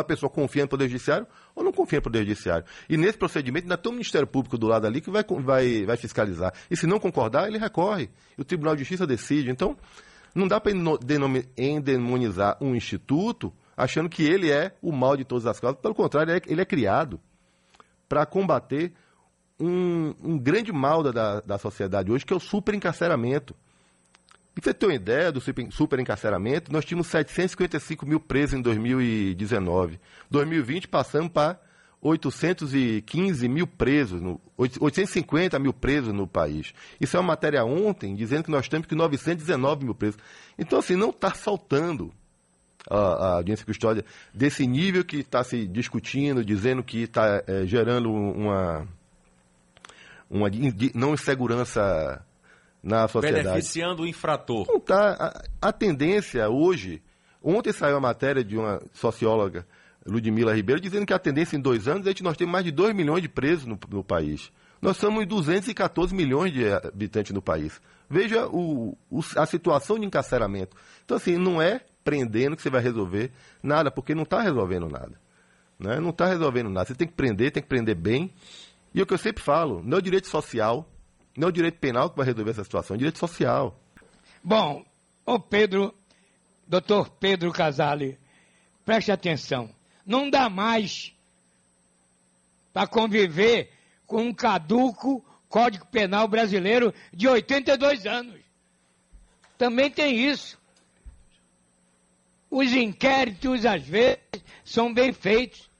a 0.00 0.04
pessoa 0.04 0.30
confia 0.30 0.62
no 0.62 0.68
Poder 0.68 0.88
Judiciário 0.88 1.26
ou 1.54 1.62
não 1.62 1.72
confia 1.72 1.98
no 1.98 2.02
Poder 2.02 2.20
Judiciário. 2.20 2.64
E 2.88 2.96
nesse 2.96 3.18
procedimento 3.18 3.64
ainda 3.64 3.76
tem 3.76 3.90
o 3.90 3.94
Ministério 3.94 4.26
Público 4.26 4.56
do 4.56 4.66
lado 4.66 4.86
ali 4.86 5.00
que 5.00 5.10
vai, 5.10 5.22
vai, 5.22 5.84
vai 5.84 5.96
fiscalizar. 5.96 6.52
E 6.70 6.76
se 6.76 6.86
não 6.86 6.98
concordar, 6.98 7.46
ele 7.48 7.58
recorre. 7.58 8.10
E 8.36 8.40
o 8.40 8.44
Tribunal 8.44 8.74
de 8.74 8.80
Justiça 8.80 9.06
decide. 9.06 9.50
Então, 9.50 9.76
não 10.34 10.48
dá 10.48 10.58
para 10.60 10.72
endemonizar 11.56 12.56
um 12.60 12.74
instituto 12.74 13.52
achando 13.76 14.08
que 14.08 14.22
ele 14.22 14.50
é 14.50 14.74
o 14.80 14.92
mal 14.92 15.16
de 15.16 15.24
todas 15.24 15.46
as 15.46 15.60
causas. 15.60 15.80
Pelo 15.80 15.94
contrário, 15.94 16.32
ele 16.46 16.60
é, 16.60 16.62
é 16.62 16.66
criado 16.66 17.20
para 18.08 18.24
combater 18.24 18.92
um, 19.60 20.14
um, 20.22 20.38
grande 20.38 20.72
mal 20.72 21.02
da, 21.02 21.40
da 21.40 21.58
sociedade 21.58 22.10
hoje, 22.10 22.24
que 22.24 22.32
é 22.32 22.36
o 22.36 22.40
superencarceramento. 22.40 23.54
E 24.56 24.60
você 24.60 24.74
ter 24.74 24.86
uma 24.86 24.94
ideia 24.94 25.32
do 25.32 25.40
superencarceramento, 25.70 26.72
nós 26.72 26.84
tínhamos 26.84 27.06
755 27.06 28.04
mil 28.06 28.20
presos 28.20 28.58
em 28.58 28.62
2019. 28.62 29.98
2020 30.30 30.88
passamos 30.88 31.32
para 31.32 31.58
815 32.02 33.48
mil 33.48 33.66
presos, 33.66 34.20
no, 34.20 34.40
850 34.58 35.58
mil 35.58 35.72
presos 35.72 36.12
no 36.12 36.26
país. 36.26 36.74
Isso 37.00 37.16
é 37.16 37.20
uma 37.20 37.28
matéria 37.28 37.64
ontem 37.64 38.14
dizendo 38.14 38.44
que 38.44 38.50
nós 38.50 38.68
temos 38.68 38.86
que 38.86 38.94
919 38.94 39.84
mil 39.84 39.94
presos. 39.94 40.20
Então, 40.58 40.80
assim, 40.80 40.96
não 40.96 41.10
está 41.10 41.30
faltando 41.30 42.12
a, 42.90 42.96
a, 42.96 43.34
audiência 43.36 43.64
custódia 43.64 44.04
desse 44.34 44.66
nível 44.66 45.04
que 45.04 45.18
está 45.18 45.44
se 45.44 45.66
discutindo, 45.66 46.44
dizendo 46.44 46.82
que 46.82 47.04
está 47.04 47.42
é, 47.46 47.64
gerando 47.64 48.12
uma, 48.12 48.86
uma 50.28 50.48
não 50.94 51.14
insegurança 51.14 52.22
na 52.82 53.06
sociedade. 53.06 53.44
Beneficiando 53.44 54.02
o 54.02 54.06
infrator. 54.06 54.66
tá, 54.80 55.44
a, 55.60 55.68
a, 55.68 55.72
tendência 55.72 56.48
hoje. 56.48 57.02
Ontem 57.42 57.72
saiu 57.72 57.96
a 57.96 58.00
matéria 58.00 58.42
de 58.42 58.56
uma 58.56 58.80
socióloga 58.92 59.66
Ludmila 60.06 60.54
Ribeiro, 60.54 60.80
dizendo 60.80 61.06
que 61.06 61.12
a 61.12 61.18
tendência 61.18 61.56
em 61.56 61.60
dois 61.60 61.86
anos 61.86 62.06
é 62.06 62.14
que 62.14 62.22
nós 62.22 62.36
temos 62.36 62.52
mais 62.52 62.64
de 62.64 62.70
2 62.70 62.94
milhões 62.94 63.22
de 63.22 63.28
presos 63.28 63.66
no, 63.66 63.78
no 63.88 64.02
país. 64.02 64.50
Nós 64.80 64.96
somos 64.96 65.24
214 65.26 66.12
milhões 66.12 66.52
de 66.52 66.68
habitantes 66.72 67.32
no 67.32 67.40
país. 67.40 67.80
Veja 68.10 68.46
o, 68.48 68.96
o, 69.08 69.20
a 69.36 69.46
situação 69.46 69.98
de 69.98 70.04
encarceramento. 70.04 70.76
Então, 71.04 71.16
assim, 71.16 71.36
não 71.36 71.62
é 71.62 71.80
prendendo 72.02 72.56
que 72.56 72.62
você 72.62 72.70
vai 72.70 72.82
resolver 72.82 73.30
nada, 73.62 73.92
porque 73.92 74.14
não 74.14 74.24
está 74.24 74.42
resolvendo 74.42 74.88
nada. 74.88 75.12
Né? 75.78 76.00
Não 76.00 76.10
está 76.10 76.26
resolvendo 76.26 76.68
nada. 76.68 76.86
Você 76.86 76.94
tem 76.96 77.06
que 77.06 77.14
prender, 77.14 77.52
tem 77.52 77.62
que 77.62 77.68
prender 77.68 77.94
bem. 77.94 78.32
E 78.92 78.98
é 78.98 79.02
o 79.02 79.06
que 79.06 79.14
eu 79.14 79.18
sempre 79.18 79.42
falo, 79.42 79.82
não 79.84 79.96
é 79.96 80.00
o 80.00 80.02
direito 80.02 80.26
social, 80.26 80.86
não 81.36 81.48
é 81.48 81.50
o 81.50 81.52
direito 81.52 81.78
penal 81.78 82.10
que 82.10 82.16
vai 82.16 82.26
resolver 82.26 82.50
essa 82.50 82.64
situação, 82.64 82.94
é 82.94 82.96
o 82.96 82.98
direito 82.98 83.18
social. 83.18 83.78
Bom, 84.42 84.84
o 85.24 85.38
Pedro, 85.38 85.94
doutor 86.66 87.10
Pedro 87.10 87.52
Casale, 87.52 88.18
preste 88.84 89.10
atenção. 89.10 89.70
Não 90.04 90.28
dá 90.28 90.48
mais 90.50 91.14
para 92.72 92.86
conviver 92.86 93.70
com 94.06 94.22
um 94.22 94.34
caduco 94.34 95.24
Código 95.48 95.86
Penal 95.86 96.26
brasileiro 96.26 96.94
de 97.12 97.28
82 97.28 98.06
anos. 98.06 98.40
Também 99.58 99.90
tem 99.90 100.28
isso. 100.28 100.58
Os 102.50 102.72
inquéritos, 102.72 103.64
às 103.64 103.82
vezes, 103.82 104.18
são 104.64 104.92
bem 104.92 105.12
feitos, 105.12 105.70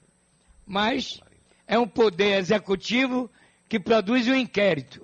mas 0.65 1.19
é 1.67 1.77
um 1.77 1.87
poder 1.87 2.37
executivo 2.37 3.29
que 3.67 3.79
produz 3.79 4.27
o 4.27 4.31
um 4.31 4.35
inquérito. 4.35 5.02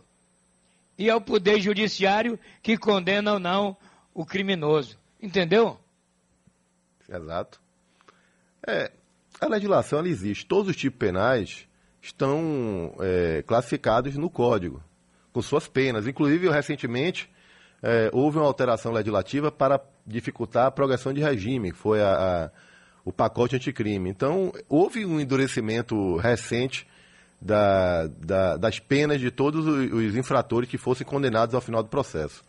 E 1.00 1.10
é 1.10 1.15
o 1.15 1.22
poder 1.22 1.62
judiciário 1.62 2.38
que 2.62 2.77
condena 2.77 3.32
ou 3.34 3.39
não 3.39 3.77
o 4.13 4.25
criminoso. 4.25 5.00
Entendeu? 5.22 5.79
Exato. 7.08 7.62
É, 8.68 8.91
a 9.39 9.48
legislação 9.48 10.06
existe. 10.06 10.46
Todos 10.46 10.72
os 10.72 10.75
tipos 10.75 11.00
penais 11.00 11.65
estão 12.01 12.94
é, 13.00 13.41
classificados 13.44 14.18
no 14.18 14.29
Código, 14.29 14.84
com 15.32 15.41
suas 15.41 15.70
penas. 15.70 16.06
Inclusive, 16.06 16.50
recentemente, 16.50 17.32
é, 17.82 18.10
houve 18.12 18.38
uma 18.38 18.46
alteração 18.46 18.91
legislativa 18.91 19.50
para 19.50 19.82
dificultar 20.06 20.65
a 20.65 20.72
progressão 20.72 21.13
de 21.13 21.22
regime, 21.22 21.72
que 21.72 21.77
foi 21.77 22.01
a, 22.01 22.12
a, 22.13 22.51
o 23.06 23.13
pacote 23.13 23.56
anticrime. 23.56 24.10
Então, 24.10 24.51
houve 24.68 25.06
um 25.06 25.18
endurecimento 25.18 26.18
recente 26.18 26.86
da, 27.41 28.08
da, 28.08 28.58
das 28.58 28.79
penas 28.79 29.19
de 29.19 29.31
todos 29.31 29.65
os 29.65 30.15
infratores 30.15 30.69
que 30.69 30.77
fossem 30.77 31.05
condenados 31.05 31.55
ao 31.55 31.62
final 31.62 31.81
do 31.81 31.89
processo. 31.89 32.43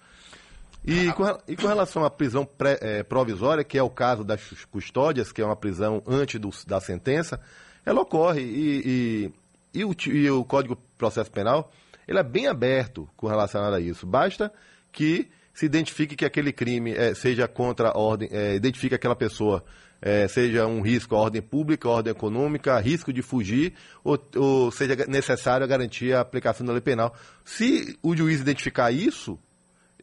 E 0.84 1.12
com, 1.12 1.24
e 1.46 1.56
com 1.56 1.66
relação 1.66 2.04
à 2.04 2.10
prisão 2.10 2.44
pré, 2.44 2.78
é, 2.80 3.02
provisória, 3.02 3.62
que 3.62 3.76
é 3.76 3.82
o 3.82 3.90
caso 3.90 4.24
das 4.24 4.40
custódias, 4.70 5.30
que 5.30 5.42
é 5.42 5.44
uma 5.44 5.56
prisão 5.56 6.02
antes 6.06 6.40
do, 6.40 6.50
da 6.66 6.80
sentença, 6.80 7.40
ela 7.84 8.00
ocorre. 8.00 8.40
E, 8.40 9.30
e, 9.74 9.80
e, 9.80 9.84
o, 9.84 9.94
e 10.06 10.30
o 10.30 10.44
Código 10.44 10.74
de 10.74 10.80
Processo 10.96 11.30
Penal 11.30 11.70
ele 12.10 12.18
é 12.18 12.24
bem 12.24 12.48
aberto 12.48 13.08
com 13.16 13.28
relação 13.28 13.62
a 13.62 13.78
isso. 13.78 14.04
Basta 14.04 14.52
que 14.90 15.30
se 15.52 15.66
identifique 15.66 16.16
que 16.16 16.24
aquele 16.24 16.52
crime 16.52 16.92
é, 16.92 17.14
seja 17.14 17.46
contra 17.48 17.90
a 17.90 17.98
ordem, 17.98 18.28
é, 18.32 18.54
identifique 18.54 18.94
aquela 18.94 19.16
pessoa 19.16 19.64
é, 20.02 20.26
seja 20.28 20.66
um 20.66 20.80
risco 20.80 21.14
à 21.14 21.18
ordem 21.18 21.42
pública, 21.42 21.88
à 21.88 21.92
ordem 21.92 22.10
econômica, 22.10 22.78
risco 22.80 23.12
de 23.12 23.20
fugir, 23.20 23.74
ou, 24.02 24.18
ou 24.36 24.70
seja 24.70 24.96
necessário 25.06 25.66
garantir 25.68 26.14
a 26.14 26.20
aplicação 26.20 26.66
da 26.66 26.72
lei 26.72 26.80
penal. 26.80 27.14
Se 27.44 27.98
o 28.02 28.16
juiz 28.16 28.40
identificar 28.40 28.90
isso, 28.90 29.38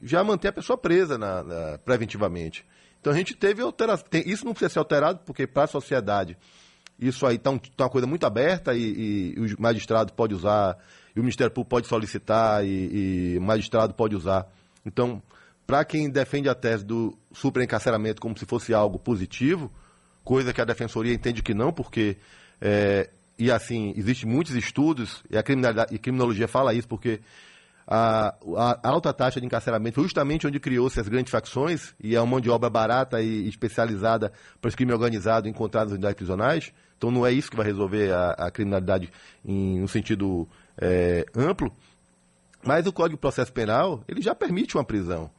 já 0.02 0.24
mantém 0.24 0.50
a 0.50 0.54
pessoa 0.54 0.78
presa 0.78 1.18
na, 1.18 1.44
na, 1.44 1.78
preventivamente. 1.80 2.64
Então 3.02 3.12
a 3.12 3.16
gente 3.16 3.36
teve 3.36 3.62
alteração. 3.62 4.06
Isso 4.26 4.46
não 4.46 4.54
precisa 4.54 4.74
ser 4.74 4.80
alterado, 4.80 5.22
porque 5.26 5.48
para 5.48 5.64
a 5.64 5.68
sociedade 5.68 6.38
isso 7.00 7.28
aí 7.28 7.36
está 7.36 7.52
um, 7.52 7.60
tá 7.60 7.84
uma 7.84 7.90
coisa 7.90 8.08
muito 8.08 8.26
aberta 8.26 8.74
e, 8.74 8.82
e, 8.82 9.34
e, 9.38 9.54
o 9.54 9.62
magistrado 9.62 10.14
pode 10.14 10.34
usar, 10.34 10.78
e 11.16 11.20
o 11.20 11.24
Ministério 11.24 11.52
Público 11.52 11.70
pode 11.70 11.88
solicitar, 11.88 12.66
e, 12.66 13.34
e 13.36 13.38
o 13.38 13.42
magistrado 13.42 13.94
pode 13.94 14.16
usar. 14.16 14.48
Então, 14.84 15.22
para 15.68 15.84
quem 15.84 16.10
defende 16.10 16.48
a 16.48 16.56
tese 16.56 16.86
do 16.86 17.18
superencarceramento 17.34 18.22
como 18.22 18.38
se 18.40 18.46
fosse 18.46 18.74
algo 18.74 18.98
positivo, 18.98 19.70
coisa 20.24 20.54
que 20.54 20.62
a 20.62 20.66
Defensoria 20.66 21.14
entende 21.14 21.44
que 21.44 21.54
não, 21.54 21.74
porque, 21.74 22.16
é, 22.62 23.10
e 23.38 23.52
assim, 23.52 23.94
existem 23.98 24.30
muitos 24.30 24.56
estudos, 24.56 25.22
e 25.30 25.38
a 25.38 25.44
criminalidade, 25.44 25.94
e 25.94 26.00
criminologia 26.00 26.48
fala 26.48 26.74
isso, 26.74 26.88
porque 26.88 27.20
a, 27.86 28.34
a, 28.56 28.90
alta 28.90 29.14
taxa 29.14 29.42
de 29.42 29.46
encarceramento 29.46 29.96
foi 29.96 30.04
justamente 30.06 30.48
onde 30.48 30.58
criou-se 30.58 31.00
as 31.00 31.08
grandes 31.10 31.32
facções 31.32 31.94
e 32.02 32.16
é 32.16 32.22
mão 32.24 32.40
de 32.40 32.50
obra 32.50 32.70
barata 32.70 33.22
e 33.22 33.48
especializada 33.48 34.32
para 34.62 34.70
os 34.70 34.76
crimes 34.76 34.94
organizados 34.94 35.50
encontrados 35.50 35.92
nas 35.92 35.98
unidades 35.98 36.18
prisionais. 36.18 36.74
Então 36.98 37.12
não 37.12 37.26
é 37.26 37.32
isso 37.32 37.50
que 37.50 37.56
vai 37.56 37.66
resolver 37.66 38.12
a, 38.12 38.32
a 38.32 38.52
criminalidade 38.52 39.10
em 39.46 39.82
um 39.82 39.88
sentido 39.88 40.48
é, 40.78 41.26
amplo. 41.36 41.72
Mas 42.62 42.86
o 42.86 42.92
Código 42.92 43.16
de 43.16 43.22
Processo 43.22 43.54
Penal 43.54 44.04
ele 44.08 44.22
já 44.22 44.36
permite 44.36 44.76
uma 44.76 44.84
prisão 44.84 45.30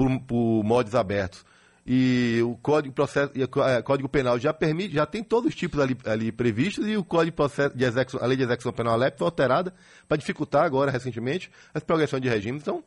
por, 0.00 0.20
por 0.20 0.64
modos 0.64 0.94
abertos 0.94 1.44
e 1.86 2.40
o 2.42 2.56
Código, 2.56 2.94
processo, 2.94 3.32
e 3.34 3.42
o 3.42 3.62
é, 3.64 3.82
Código 3.82 4.08
Penal 4.08 4.38
já 4.38 4.52
permite, 4.54 4.94
já 4.94 5.04
tem 5.04 5.22
todos 5.22 5.50
os 5.50 5.54
tipos 5.54 5.78
ali, 5.80 5.96
ali 6.06 6.32
previstos 6.32 6.86
e 6.86 6.96
o 6.96 7.04
Código 7.04 7.36
Processo 7.36 7.76
de 7.76 7.84
execução, 7.84 8.22
a 8.22 8.26
Lei 8.26 8.36
de 8.36 8.42
Execução 8.44 8.72
Penal 8.72 8.96
LEP 8.96 9.18
foi 9.18 9.26
alterada 9.26 9.74
para 10.08 10.16
dificultar 10.16 10.64
agora, 10.64 10.90
recentemente, 10.90 11.50
as 11.74 11.82
progressões 11.82 12.22
de 12.22 12.28
regime. 12.28 12.58
Então, 12.58 12.82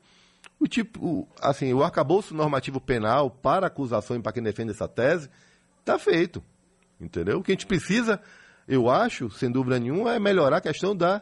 o 0.59 0.67
tipo, 0.67 1.05
o, 1.05 1.27
assim, 1.41 1.73
o 1.73 1.83
arcabouço 1.83 2.33
normativo 2.33 2.79
penal 2.79 3.29
para 3.29 3.67
acusação 3.67 4.15
e 4.15 4.21
para 4.21 4.31
quem 4.31 4.41
defende 4.41 4.71
essa 4.71 4.87
tese 4.87 5.29
está 5.79 5.99
feito. 5.99 6.41
Entendeu? 6.99 7.39
O 7.39 7.43
que 7.43 7.51
a 7.51 7.55
gente 7.55 7.67
precisa, 7.67 8.21
eu 8.67 8.89
acho, 8.89 9.29
sem 9.31 9.51
dúvida 9.51 9.79
nenhuma, 9.79 10.15
é 10.15 10.19
melhorar 10.19 10.57
a 10.57 10.61
questão 10.61 10.95
da, 10.95 11.21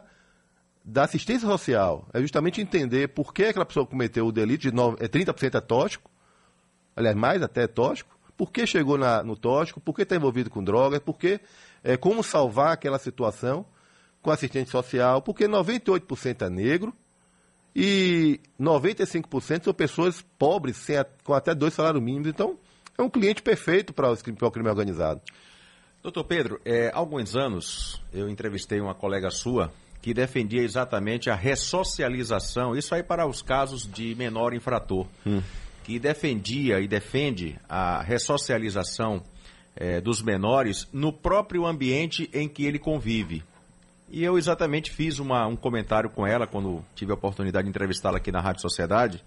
da 0.84 1.04
assistência 1.04 1.46
social. 1.48 2.08
É 2.12 2.20
justamente 2.20 2.60
entender 2.60 3.08
por 3.08 3.32
que 3.32 3.44
aquela 3.44 3.64
pessoa 3.64 3.86
cometeu 3.86 4.26
o 4.26 4.32
delito, 4.32 4.62
de 4.62 4.72
9, 4.72 4.96
é 5.00 5.08
30% 5.08 5.54
é 5.54 5.60
tóxico, 5.60 6.10
aliás, 6.96 7.16
mais 7.16 7.42
até 7.42 7.66
tóxico, 7.66 8.10
por 8.36 8.50
que 8.50 8.66
chegou 8.66 8.98
na, 8.98 9.22
no 9.22 9.36
tóxico, 9.36 9.80
por 9.80 9.94
que 9.94 10.02
está 10.02 10.16
envolvido 10.16 10.50
com 10.50 10.62
drogas, 10.64 10.98
por 11.00 11.16
que, 11.16 11.40
é, 11.84 11.96
como 11.96 12.22
salvar 12.22 12.72
aquela 12.72 12.98
situação 12.98 13.64
com 14.20 14.30
assistente 14.30 14.70
social, 14.70 15.22
porque 15.22 15.46
98% 15.46 16.46
é 16.46 16.50
negro 16.50 16.94
e 17.74 18.40
95% 18.60 19.64
são 19.64 19.74
pessoas 19.74 20.22
pobres, 20.38 20.76
sem, 20.76 20.96
com 21.24 21.34
até 21.34 21.54
dois 21.54 21.74
salários 21.74 22.02
mínimos. 22.02 22.28
Então, 22.28 22.58
é 22.96 23.02
um 23.02 23.08
cliente 23.08 23.42
perfeito 23.42 23.92
para, 23.92 24.14
para 24.14 24.48
o 24.48 24.50
crime 24.50 24.68
organizado. 24.68 25.20
Doutor 26.02 26.24
Pedro, 26.24 26.60
é, 26.64 26.88
há 26.88 26.98
alguns 26.98 27.36
anos 27.36 28.02
eu 28.12 28.28
entrevistei 28.28 28.80
uma 28.80 28.94
colega 28.94 29.30
sua 29.30 29.72
que 30.02 30.12
defendia 30.12 30.62
exatamente 30.62 31.30
a 31.30 31.34
ressocialização, 31.34 32.76
isso 32.76 32.94
aí 32.94 33.02
para 33.02 33.26
os 33.26 33.40
casos 33.40 33.90
de 33.90 34.14
menor 34.16 34.52
infrator. 34.52 35.06
Hum 35.24 35.40
que 35.84 35.98
defendia 35.98 36.80
e 36.80 36.86
defende 36.86 37.58
a 37.68 38.02
ressocialização 38.02 39.22
é, 39.74 40.00
dos 40.00 40.22
menores 40.22 40.88
no 40.92 41.12
próprio 41.12 41.66
ambiente 41.66 42.30
em 42.32 42.48
que 42.48 42.64
ele 42.64 42.78
convive. 42.78 43.42
E 44.08 44.22
eu 44.22 44.36
exatamente 44.36 44.90
fiz 44.90 45.18
uma, 45.18 45.46
um 45.46 45.56
comentário 45.56 46.10
com 46.10 46.26
ela 46.26 46.46
quando 46.46 46.84
tive 46.94 47.12
a 47.12 47.14
oportunidade 47.14 47.64
de 47.64 47.70
entrevistá-la 47.70 48.18
aqui 48.18 48.30
na 48.30 48.40
Rádio 48.40 48.60
Sociedade. 48.60 49.24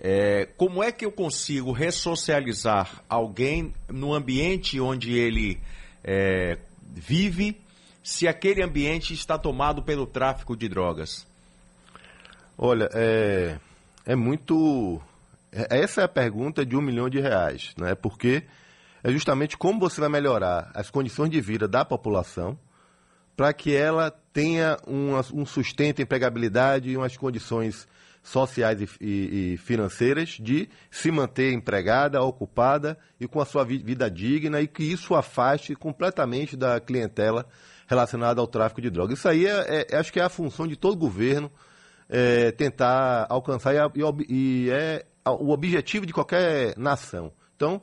É, 0.00 0.48
como 0.56 0.82
é 0.82 0.90
que 0.90 1.04
eu 1.04 1.12
consigo 1.12 1.70
ressocializar 1.70 3.02
alguém 3.08 3.72
no 3.88 4.12
ambiente 4.12 4.80
onde 4.80 5.16
ele 5.16 5.60
é, 6.02 6.58
vive, 6.82 7.56
se 8.04 8.28
aquele 8.28 8.62
ambiente 8.62 9.14
está 9.14 9.38
tomado 9.38 9.82
pelo 9.82 10.06
tráfico 10.06 10.54
de 10.54 10.68
drogas? 10.68 11.26
Olha, 12.56 12.88
é, 12.92 13.58
é 14.04 14.14
muito 14.14 15.00
é, 15.50 15.80
essa 15.80 16.02
é 16.02 16.04
a 16.04 16.08
pergunta 16.08 16.66
de 16.66 16.76
um 16.76 16.82
milhão 16.82 17.08
de 17.08 17.18
reais, 17.18 17.72
né? 17.78 17.94
porque 17.94 18.44
é 19.02 19.10
justamente 19.10 19.56
como 19.56 19.80
você 19.80 20.00
vai 20.00 20.10
melhorar 20.10 20.70
as 20.74 20.90
condições 20.90 21.30
de 21.30 21.40
vida 21.40 21.66
da 21.66 21.82
população 21.82 22.58
para 23.34 23.52
que 23.52 23.74
ela 23.74 24.10
tenha 24.32 24.76
um 24.86 25.44
sustento, 25.44 26.00
empregabilidade 26.00 26.90
e 26.90 26.96
umas 26.96 27.16
condições 27.16 27.88
sociais 28.22 28.80
e, 28.80 28.88
e, 29.00 29.52
e, 29.54 29.56
financeiras 29.56 30.30
de 30.40 30.68
se 30.90 31.10
manter 31.10 31.52
empregada, 31.52 32.22
ocupada 32.22 32.96
e 33.18 33.26
com 33.26 33.40
a 33.40 33.44
sua 33.44 33.64
vida 33.64 34.10
digna 34.10 34.60
e 34.60 34.68
que 34.68 34.84
isso 34.84 35.14
afaste 35.14 35.74
completamente 35.74 36.56
da 36.56 36.80
clientela 36.80 37.44
relacionada 37.86 38.40
ao 38.40 38.46
tráfico 38.46 38.80
de 38.80 38.90
drogas. 38.90 39.18
Isso 39.18 39.28
aí 39.28 39.46
é, 39.46 39.86
é 39.90 39.96
acho 39.96 40.12
que 40.12 40.20
é 40.20 40.22
a 40.22 40.28
função 40.28 40.66
de 40.66 40.76
todo 40.76 40.96
governo 40.96 41.50
é, 42.08 42.50
tentar 42.52 43.26
alcançar 43.28 43.74
e, 43.74 44.00
e 44.28 44.70
é 44.70 45.04
o 45.26 45.50
objetivo 45.50 46.06
de 46.06 46.12
qualquer 46.12 46.76
nação. 46.76 47.32
Então, 47.56 47.80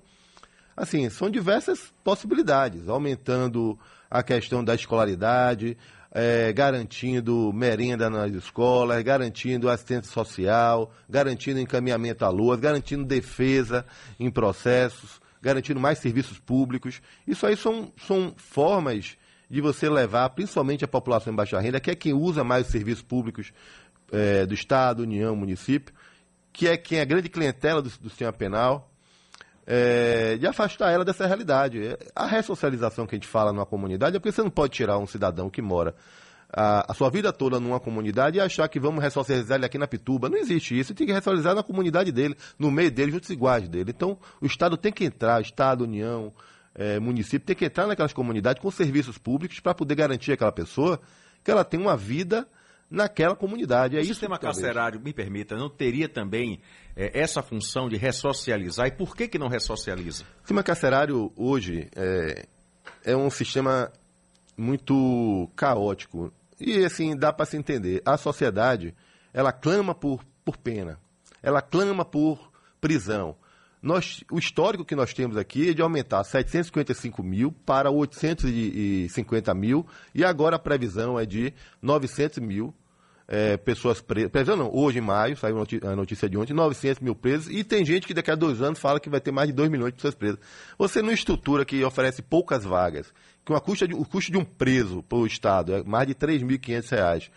assim, 0.75 1.09
são 1.09 1.29
diversas 1.29 1.91
possibilidades, 2.03 2.87
aumentando 2.87 3.77
a 4.09 4.21
questão 4.21 4.63
da 4.63 4.75
escolaridade, 4.75 5.77
é, 6.11 6.51
garantindo 6.51 7.51
merenda 7.53 8.09
nas 8.09 8.31
escolas, 8.33 9.01
garantindo 9.01 9.69
assistência 9.69 10.11
social, 10.11 10.91
garantindo 11.09 11.59
encaminhamento 11.59 12.25
a 12.25 12.29
luas, 12.29 12.59
garantindo 12.59 13.05
defesa 13.05 13.85
em 14.19 14.29
processos, 14.29 15.21
garantindo 15.41 15.79
mais 15.79 15.99
serviços 15.99 16.37
públicos. 16.37 17.01
Isso 17.25 17.47
aí 17.47 17.55
são, 17.55 17.91
são 18.05 18.33
formas 18.37 19.17
de 19.51 19.59
você 19.59 19.89
levar, 19.89 20.29
principalmente 20.29 20.85
a 20.85 20.87
população 20.87 21.33
em 21.33 21.35
baixa 21.35 21.59
renda, 21.59 21.77
que 21.77 21.91
é 21.91 21.95
quem 21.95 22.13
usa 22.13 22.41
mais 22.41 22.67
os 22.67 22.71
serviços 22.71 23.03
públicos 23.03 23.51
é, 24.09 24.45
do 24.45 24.53
Estado, 24.53 25.03
União, 25.03 25.35
município, 25.35 25.93
que 26.53 26.69
é 26.69 26.77
quem 26.77 26.99
é 26.99 27.01
a 27.01 27.05
grande 27.05 27.27
clientela 27.27 27.81
do, 27.81 27.89
do 27.89 28.09
sistema 28.09 28.31
penal, 28.31 28.89
é, 29.67 30.37
de 30.37 30.47
afastar 30.47 30.91
ela 30.91 31.03
dessa 31.03 31.27
realidade. 31.27 31.97
A 32.15 32.25
ressocialização 32.25 33.05
que 33.05 33.13
a 33.13 33.17
gente 33.17 33.27
fala 33.27 33.51
numa 33.51 33.65
comunidade 33.65 34.15
é 34.15 34.19
porque 34.19 34.31
você 34.31 34.41
não 34.41 34.49
pode 34.49 34.71
tirar 34.71 34.97
um 34.97 35.05
cidadão 35.05 35.49
que 35.49 35.61
mora 35.61 35.93
a, 36.49 36.89
a, 36.89 36.93
sua 36.93 37.09
vida 37.09 37.33
toda 37.33 37.59
numa 37.59 37.79
comunidade 37.79 38.37
e 38.37 38.41
achar 38.41 38.69
que 38.69 38.79
vamos 38.79 39.03
ressocializar 39.03 39.57
ele 39.57 39.65
aqui 39.65 39.77
na 39.77 39.87
Pituba. 39.87 40.29
Não 40.29 40.37
existe 40.37 40.79
isso. 40.79 40.95
Tem 40.95 41.05
que 41.05 41.11
ressocializar 41.11 41.53
na 41.53 41.61
comunidade 41.61 42.09
dele, 42.13 42.37
no 42.57 42.71
meio 42.71 42.89
dele, 42.89 43.11
juntos 43.11 43.29
iguais 43.29 43.67
dele. 43.67 43.91
Então, 43.93 44.17
o 44.39 44.45
Estado 44.45 44.77
tem 44.77 44.93
que 44.93 45.03
entrar, 45.03 45.41
Estado, 45.41 45.83
União, 45.83 46.31
é, 46.75 46.99
município, 46.99 47.45
tem 47.45 47.55
que 47.55 47.65
entrar 47.65 47.87
naquelas 47.87 48.13
comunidades 48.13 48.61
com 48.61 48.71
serviços 48.71 49.17
públicos 49.17 49.59
para 49.59 49.73
poder 49.73 49.95
garantir 49.95 50.31
àquela 50.31 50.51
pessoa 50.51 50.99
que 51.43 51.51
ela 51.51 51.63
tem 51.63 51.79
uma 51.79 51.97
vida 51.97 52.47
naquela 52.89 53.35
comunidade. 53.35 53.97
É 53.97 54.01
o 54.01 54.05
sistema 54.05 54.37
carcerário, 54.37 54.99
me 54.99 55.13
permita, 55.13 55.55
não 55.55 55.69
teria 55.69 56.09
também 56.09 56.59
é, 56.95 57.19
essa 57.19 57.41
função 57.41 57.87
de 57.87 57.95
ressocializar? 57.95 58.87
E 58.87 58.91
por 58.91 59.15
que, 59.15 59.27
que 59.27 59.39
não 59.39 59.47
ressocializa? 59.47 60.23
O 60.23 60.39
sistema 60.39 60.61
carcerário 60.61 61.31
hoje 61.35 61.89
é, 61.95 62.45
é 63.05 63.15
um 63.15 63.29
sistema 63.29 63.91
muito 64.57 65.49
caótico. 65.55 66.31
E 66.59 66.85
assim, 66.85 67.15
dá 67.15 67.31
para 67.33 67.45
se 67.45 67.57
entender. 67.57 68.01
A 68.05 68.17
sociedade, 68.17 68.93
ela 69.33 69.51
clama 69.51 69.95
por, 69.95 70.23
por 70.43 70.57
pena. 70.57 70.99
Ela 71.41 71.61
clama 71.61 72.05
por 72.05 72.51
prisão. 72.79 73.35
Nós, 73.81 74.23
o 74.31 74.37
histórico 74.37 74.85
que 74.85 74.95
nós 74.95 75.11
temos 75.11 75.35
aqui 75.35 75.71
é 75.71 75.73
de 75.73 75.81
aumentar 75.81 76.23
755 76.23 77.23
mil 77.23 77.51
para 77.65 77.89
850 77.89 79.53
mil 79.55 79.87
e 80.13 80.23
agora 80.23 80.55
a 80.57 80.59
previsão 80.59 81.19
é 81.19 81.25
de 81.25 81.51
900 81.81 82.37
mil 82.39 82.73
é, 83.27 83.57
pessoas 83.57 83.99
presas. 83.99 84.29
Previsão 84.29 84.55
não, 84.55 84.69
hoje 84.71 84.99
em 84.99 85.01
maio, 85.01 85.35
saiu 85.35 85.57
a 85.57 85.95
notícia 85.95 86.29
de 86.29 86.37
ontem, 86.37 86.53
900 86.53 87.01
mil 87.01 87.15
presos 87.15 87.51
e 87.51 87.63
tem 87.63 87.83
gente 87.83 88.05
que 88.05 88.13
daqui 88.13 88.29
a 88.29 88.35
dois 88.35 88.61
anos 88.61 88.77
fala 88.77 88.99
que 88.99 89.09
vai 89.09 89.19
ter 89.19 89.31
mais 89.31 89.47
de 89.47 89.53
2 89.53 89.67
milhões 89.71 89.91
de 89.91 89.95
pessoas 89.95 90.13
presas. 90.13 90.39
Você 90.77 91.01
numa 91.01 91.13
estrutura 91.13 91.65
que 91.65 91.83
oferece 91.83 92.21
poucas 92.21 92.63
vagas, 92.63 93.11
que 93.43 93.51
uma 93.51 93.61
custa 93.61 93.87
de, 93.87 93.95
o 93.95 94.05
custo 94.05 94.31
de 94.31 94.37
um 94.37 94.45
preso 94.45 95.01
para 95.01 95.17
o 95.17 95.25
Estado 95.25 95.73
é 95.73 95.83
mais 95.83 96.05
de 96.05 96.13
R$ 96.13 96.19
3.500. 96.27 97.31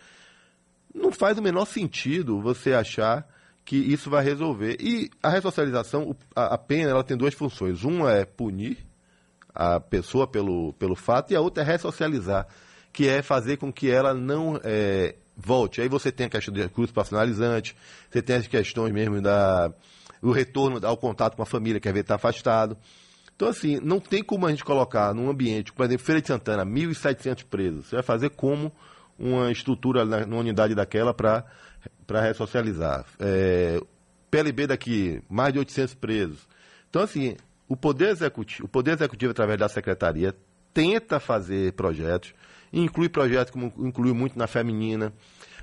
Não 0.93 1.11
faz 1.11 1.39
o 1.39 1.41
menor 1.41 1.65
sentido 1.65 2.39
você 2.39 2.73
achar 2.73 3.27
que 3.65 3.75
isso 3.75 4.09
vai 4.09 4.23
resolver. 4.23 4.77
E 4.79 5.09
a 5.21 5.29
ressocialização, 5.29 6.15
a, 6.35 6.57
pena, 6.57 6.91
ela 6.91 7.03
tem 7.03 7.17
duas 7.17 7.33
funções. 7.33 7.83
Uma 7.83 8.11
é 8.11 8.23
punir 8.23 8.77
a 9.53 9.79
pessoa 9.79 10.27
pelo, 10.27 10.73
pelo 10.73 10.95
fato 10.95 11.33
e 11.33 11.35
a 11.35 11.41
outra 11.41 11.63
é 11.63 11.65
ressocializar, 11.65 12.47
que 12.93 13.07
é 13.07 13.23
fazer 13.23 13.57
com 13.57 13.73
que 13.73 13.89
ela 13.89 14.13
não 14.13 14.59
é, 14.63 15.15
volte. 15.35 15.81
Aí 15.81 15.89
você 15.89 16.11
tem 16.11 16.27
a 16.27 16.29
questão 16.29 16.53
de 16.53 16.61
recursos 16.61 16.93
profissionalizantes, 16.93 17.75
você 18.09 18.21
tem 18.21 18.35
as 18.35 18.47
questões 18.47 18.93
mesmo 18.93 19.19
da 19.21 19.73
o 20.21 20.31
retorno 20.31 20.85
ao 20.85 20.97
contato 20.97 21.35
com 21.35 21.43
a 21.43 21.45
família, 21.45 21.79
que 21.79 21.87
às 21.87 21.93
vezes 21.93 22.05
está 22.05 22.15
afastado. 22.15 22.77
Então, 23.35 23.47
assim, 23.47 23.79
não 23.81 23.99
tem 23.99 24.23
como 24.23 24.47
a 24.47 24.49
gente 24.49 24.63
colocar 24.63 25.13
num 25.13 25.29
ambiente, 25.29 25.71
por 25.73 25.85
exemplo, 25.85 26.05
Feira 26.05 26.21
de 26.21 26.27
Santana, 26.27 26.65
1.700 26.65 27.45
presos. 27.45 27.87
Você 27.87 27.95
vai 27.95 28.03
fazer 28.03 28.29
como 28.29 28.71
uma 29.19 29.51
estrutura 29.51 30.03
numa 30.03 30.39
unidade 30.39 30.73
daquela 30.73 31.13
para 31.13 31.45
ressocializar. 32.09 33.05
É, 33.19 33.79
PLB 34.29 34.67
daqui, 34.67 35.21
mais 35.29 35.53
de 35.53 35.59
800 35.59 35.95
presos. 35.95 36.47
Então, 36.89 37.01
assim, 37.01 37.35
o 37.67 37.75
Poder 37.75 38.09
Executivo, 38.09 38.65
o 38.65 38.67
Poder 38.67 38.91
Executivo 38.91 39.31
através 39.31 39.59
da 39.59 39.67
Secretaria, 39.67 40.35
tenta 40.73 41.19
fazer 41.19 41.73
projetos, 41.73 42.33
inclui 42.71 43.09
projetos 43.09 43.51
como 43.51 43.73
incluiu 43.77 44.13
muito 44.13 44.37
na 44.37 44.47
feminina, 44.47 45.13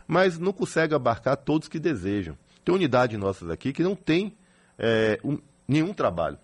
mas 0.07 0.39
não 0.39 0.53
consegue 0.53 0.95
abarcar 0.95 1.37
todos 1.37 1.69
que 1.69 1.79
desejam. 1.79 2.37
Tem 2.65 2.75
unidades 2.75 3.19
nossas 3.19 3.51
aqui 3.51 3.73
que 3.73 3.83
não 3.83 3.95
tem 3.95 4.37
é, 4.79 5.19
um, 5.23 5.39
nenhum 5.69 5.93
trabalho. 5.93 6.39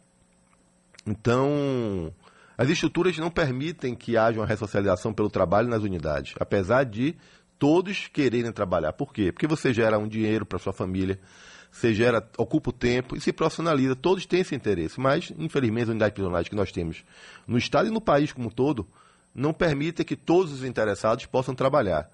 Então, 1.06 2.12
as 2.56 2.68
estruturas 2.68 3.16
não 3.18 3.30
permitem 3.30 3.94
que 3.94 4.16
haja 4.16 4.40
uma 4.40 4.46
ressocialização 4.46 5.12
pelo 5.12 5.30
trabalho 5.30 5.68
nas 5.68 5.82
unidades, 5.82 6.34
apesar 6.38 6.84
de 6.84 7.16
todos 7.58 8.08
quererem 8.08 8.52
trabalhar. 8.52 8.92
Por 8.92 9.12
quê? 9.12 9.32
Porque 9.32 9.46
você 9.46 9.72
gera 9.72 9.98
um 9.98 10.08
dinheiro 10.08 10.46
para 10.46 10.58
sua 10.58 10.72
família, 10.72 11.18
você 11.70 11.92
gera, 11.92 12.26
ocupa 12.36 12.70
o 12.70 12.72
tempo 12.72 13.16
e 13.16 13.20
se 13.20 13.32
profissionaliza. 13.32 13.94
Todos 13.94 14.24
têm 14.26 14.40
esse 14.40 14.54
interesse, 14.54 15.00
mas, 15.00 15.32
infelizmente, 15.38 15.84
as 15.84 15.88
unidades 15.90 16.14
prisionais 16.14 16.48
que 16.48 16.54
nós 16.54 16.72
temos 16.72 17.04
no 17.46 17.58
Estado 17.58 17.88
e 17.88 17.90
no 17.90 18.00
país 18.00 18.32
como 18.32 18.48
um 18.48 18.50
todo 18.50 18.86
não 19.34 19.52
permitem 19.52 20.04
que 20.04 20.16
todos 20.16 20.52
os 20.52 20.64
interessados 20.64 21.26
possam 21.26 21.54
trabalhar. 21.54 22.10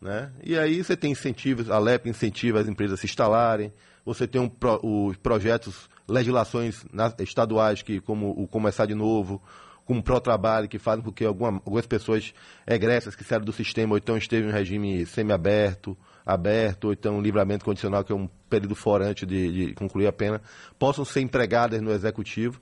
Né? 0.00 0.32
E 0.42 0.58
aí 0.58 0.82
você 0.82 0.96
tem 0.96 1.12
incentivos, 1.12 1.70
a 1.70 1.78
LEP 1.78 2.08
incentiva 2.08 2.60
as 2.60 2.68
empresas 2.68 2.98
a 2.98 3.00
se 3.00 3.06
instalarem, 3.06 3.72
você 4.04 4.26
tem 4.26 4.40
um 4.40 4.48
pro, 4.48 4.80
os 4.82 5.16
projetos, 5.16 5.88
legislações 6.08 6.84
estaduais, 7.20 7.82
que, 7.82 8.00
como 8.00 8.30
o 8.30 8.48
Começar 8.48 8.86
de 8.86 8.94
Novo, 8.94 9.40
como 9.84 10.00
o 10.00 10.02
Pro-Trabalho, 10.02 10.68
que 10.68 10.78
fazem 10.78 11.04
com 11.04 11.12
que 11.12 11.24
alguma, 11.24 11.50
algumas 11.50 11.86
pessoas 11.86 12.32
egressas 12.66 13.16
que 13.16 13.24
saíram 13.24 13.44
do 13.44 13.52
sistema, 13.52 13.92
ou 13.92 13.98
então 13.98 14.16
estejam 14.16 14.48
em 14.48 14.52
regime 14.52 15.04
semiaberto, 15.06 15.96
aberto, 16.24 16.86
ou 16.86 16.92
então 16.92 17.20
livramento 17.20 17.64
condicional, 17.64 18.04
que 18.04 18.12
é 18.12 18.14
um 18.14 18.28
período 18.48 18.74
fora 18.74 19.06
antes 19.06 19.26
de, 19.26 19.66
de 19.68 19.74
concluir 19.74 20.06
a 20.06 20.12
pena, 20.12 20.40
possam 20.78 21.04
ser 21.04 21.20
empregadas 21.20 21.80
no 21.80 21.90
executivo, 21.90 22.60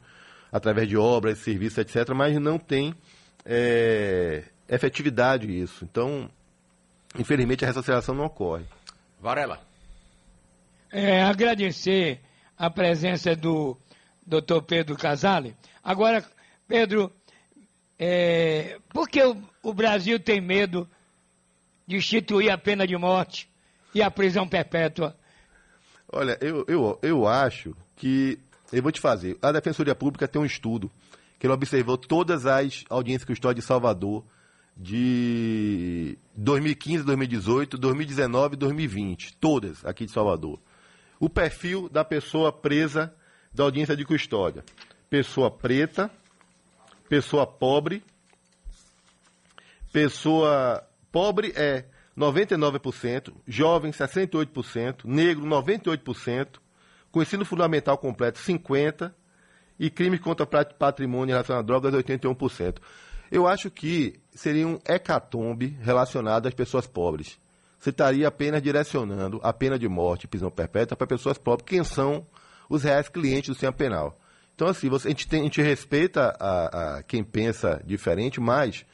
através 0.50 0.88
de 0.88 0.96
obras, 0.96 1.38
serviços, 1.38 1.78
etc., 1.78 2.14
mas 2.14 2.36
não 2.38 2.58
tem 2.58 2.94
é, 3.44 4.44
efetividade 4.68 5.46
isso. 5.46 5.84
Então, 5.84 6.28
infelizmente, 7.18 7.64
a 7.64 7.68
ressocialização 7.68 8.14
não 8.14 8.24
ocorre. 8.24 8.64
Varela. 9.20 9.60
É, 10.90 11.22
agradecer 11.22 12.20
a 12.58 12.68
presença 12.68 13.36
do 13.36 13.76
doutor 14.26 14.62
Pedro 14.62 14.96
Casale. 14.96 15.54
Agora, 15.82 16.24
Pedro, 16.70 17.12
é, 17.98 18.78
por 18.90 19.08
que 19.08 19.20
o, 19.22 19.36
o 19.60 19.74
Brasil 19.74 20.20
tem 20.20 20.40
medo 20.40 20.88
de 21.84 21.96
instituir 21.96 22.52
a 22.52 22.56
pena 22.56 22.86
de 22.86 22.96
morte 22.96 23.50
e 23.92 24.00
a 24.00 24.08
prisão 24.08 24.46
perpétua? 24.46 25.16
Olha, 26.12 26.38
eu, 26.40 26.64
eu, 26.68 26.98
eu 27.02 27.26
acho 27.26 27.74
que. 27.96 28.38
Eu 28.72 28.82
vou 28.84 28.92
te 28.92 29.00
fazer. 29.00 29.36
A 29.42 29.50
Defensoria 29.50 29.96
Pública 29.96 30.28
tem 30.28 30.40
um 30.40 30.44
estudo 30.44 30.88
que 31.40 31.46
ele 31.46 31.52
observou 31.52 31.98
todas 31.98 32.46
as 32.46 32.84
audiências 32.88 33.24
custódias 33.24 33.64
de 33.64 33.66
Salvador 33.66 34.24
de 34.76 36.16
2015, 36.36 37.02
2018, 37.02 37.76
2019 37.76 38.54
e 38.54 38.56
2020. 38.56 39.36
Todas 39.38 39.84
aqui 39.84 40.06
de 40.06 40.12
Salvador 40.12 40.60
o 41.20 41.28
perfil 41.28 41.86
da 41.90 42.02
pessoa 42.02 42.50
presa 42.50 43.14
da 43.52 43.64
audiência 43.64 43.94
de 43.94 44.06
custódia. 44.06 44.64
Pessoa 45.10 45.50
preta, 45.50 46.10
pessoa 47.10 47.46
pobre, 47.46 48.02
pessoa 49.92 50.82
pobre 51.12 51.52
é 51.56 51.84
99%, 52.16 53.34
jovem 53.46 53.90
68%, 53.90 55.04
negro 55.04 55.44
98%, 55.44 56.60
com 57.10 57.20
ensino 57.20 57.44
fundamental 57.44 57.98
completo 57.98 58.38
50% 58.38 59.12
e 59.78 59.90
crimes 59.90 60.20
contra 60.20 60.46
patrimônio 60.46 61.34
relacionado 61.34 61.64
a 61.64 61.66
drogas 61.66 61.92
81%. 61.92 62.78
Eu 63.30 63.46
acho 63.46 63.70
que 63.70 64.20
seria 64.32 64.66
um 64.66 64.78
hecatombe 64.88 65.76
relacionado 65.82 66.46
às 66.46 66.54
pessoas 66.54 66.86
pobres 66.86 67.38
você 67.80 67.88
estaria 67.88 68.28
apenas 68.28 68.60
direcionando 68.60 69.40
a 69.42 69.54
pena 69.54 69.78
de 69.78 69.88
morte 69.88 70.28
prisão 70.28 70.50
perpétua 70.50 70.94
para 70.94 71.06
pessoas 71.06 71.38
pobres, 71.38 71.66
quem 71.66 71.82
são 71.82 72.26
os 72.68 72.82
reais 72.82 73.08
clientes 73.08 73.48
do 73.48 73.54
sistema 73.54 73.72
penal. 73.72 74.14
Então, 74.60 74.68
assim, 74.68 74.90
você, 74.90 75.08
a, 75.08 75.10
gente 75.10 75.26
tem, 75.26 75.40
a 75.40 75.44
gente 75.44 75.62
respeita 75.62 76.36
a, 76.38 76.98
a 76.98 77.02
quem 77.02 77.24
pensa 77.24 77.82
diferente, 77.82 78.38
mas 78.42 78.84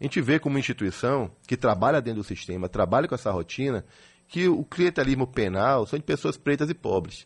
a 0.00 0.02
gente 0.02 0.20
vê 0.20 0.40
como 0.40 0.58
instituição 0.58 1.30
que 1.46 1.56
trabalha 1.56 2.02
dentro 2.02 2.22
do 2.22 2.26
sistema, 2.26 2.68
trabalha 2.68 3.06
com 3.06 3.14
essa 3.14 3.30
rotina, 3.30 3.84
que 4.26 4.48
o 4.48 4.64
clientelismo 4.64 5.24
penal 5.24 5.86
são 5.86 5.96
de 5.96 6.04
pessoas 6.04 6.36
pretas 6.36 6.68
e 6.70 6.74
pobres. 6.74 7.24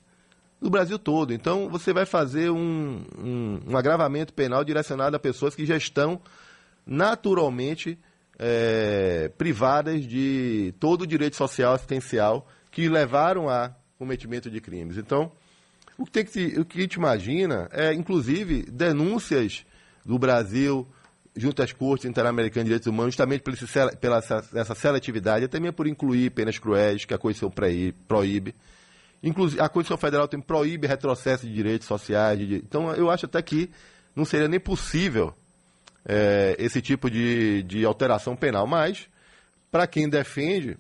No 0.61 0.69
Brasil 0.69 0.99
todo. 0.99 1.33
Então, 1.33 1.71
você 1.71 1.95
vai 1.95 2.05
fazer 2.05 2.51
um, 2.51 3.03
um, 3.19 3.61
um 3.67 3.77
agravamento 3.79 4.35
penal 4.35 4.63
direcionado 4.63 5.17
a 5.17 5.19
pessoas 5.19 5.55
que 5.55 5.65
já 5.65 5.79
estão 5.79 6.21
naturalmente 6.85 7.99
é, 8.39 9.31
privadas 9.39 10.07
de 10.07 10.75
todo 10.79 11.01
o 11.01 11.07
direito 11.07 11.37
social 11.37 11.73
assistencial 11.73 12.47
que 12.71 12.91
levaram 12.91 13.49
a 13.49 13.75
cometimento 13.99 14.51
de 14.51 14.61
crimes. 14.61 14.99
Então, 14.99 15.33
o 15.99 16.05
que, 16.05 16.11
tem 16.11 16.25
que 16.25 16.61
o 16.61 16.65
que 16.65 16.79
a 16.79 16.83
gente 16.83 16.95
imagina 16.95 17.69
é, 17.73 17.93
inclusive, 17.93 18.63
denúncias 18.63 19.65
do 20.05 20.19
Brasil 20.19 20.87
junto 21.37 21.63
às 21.63 21.73
Cortes 21.73 22.07
Interamericas 22.07 22.63
de 22.63 22.65
Direitos 22.65 22.87
Humanos, 22.87 23.15
justamente 23.15 23.43
pela, 23.43 23.93
pela 23.97 24.19
essa 24.55 24.75
seletividade, 24.75 25.45
e 25.45 25.49
também 25.49 25.71
por 25.71 25.87
incluir 25.87 26.31
penas 26.31 26.59
cruéis, 26.59 27.05
que 27.05 27.13
a 27.13 27.19
Constituição 27.19 27.53
proíbe. 28.09 28.55
Inclusive, 29.23 29.61
a 29.61 29.69
Constituição 29.69 29.99
Federal 29.99 30.27
também 30.27 30.47
proíbe 30.47 30.87
retrocesso 30.87 31.47
de 31.47 31.53
direitos 31.53 31.87
sociais. 31.87 32.39
De, 32.39 32.57
então, 32.57 32.93
eu 32.95 33.11
acho 33.11 33.27
até 33.27 33.43
que 33.43 33.71
não 34.15 34.25
seria 34.25 34.49
nem 34.49 34.61
possível 34.61 35.35
é, 36.07 36.57
esse 36.59 36.81
tipo 36.81 37.11
de, 37.11 37.63
de 37.65 37.85
alteração 37.85 38.35
penal. 38.35 38.67
Mas, 38.67 39.07
para 39.71 39.87
quem 39.87 40.09
defende, 40.09 40.79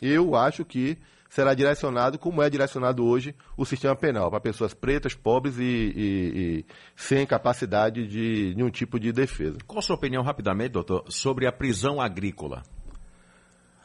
eu 0.00 0.34
acho 0.34 0.64
que 0.64 0.98
será 1.32 1.54
direcionado 1.54 2.18
como 2.18 2.42
é 2.42 2.50
direcionado 2.50 3.02
hoje 3.06 3.34
o 3.56 3.64
sistema 3.64 3.96
penal, 3.96 4.30
para 4.30 4.38
pessoas 4.38 4.74
pretas, 4.74 5.14
pobres 5.14 5.58
e, 5.58 5.62
e, 5.62 6.58
e 6.58 6.64
sem 6.94 7.26
capacidade 7.26 8.06
de 8.06 8.52
nenhum 8.54 8.70
tipo 8.70 9.00
de 9.00 9.10
defesa. 9.12 9.56
Qual 9.66 9.78
a 9.78 9.82
sua 9.82 9.96
opinião, 9.96 10.22
rapidamente, 10.22 10.72
doutor, 10.72 11.04
sobre 11.08 11.46
a 11.46 11.52
prisão 11.52 12.02
agrícola? 12.02 12.62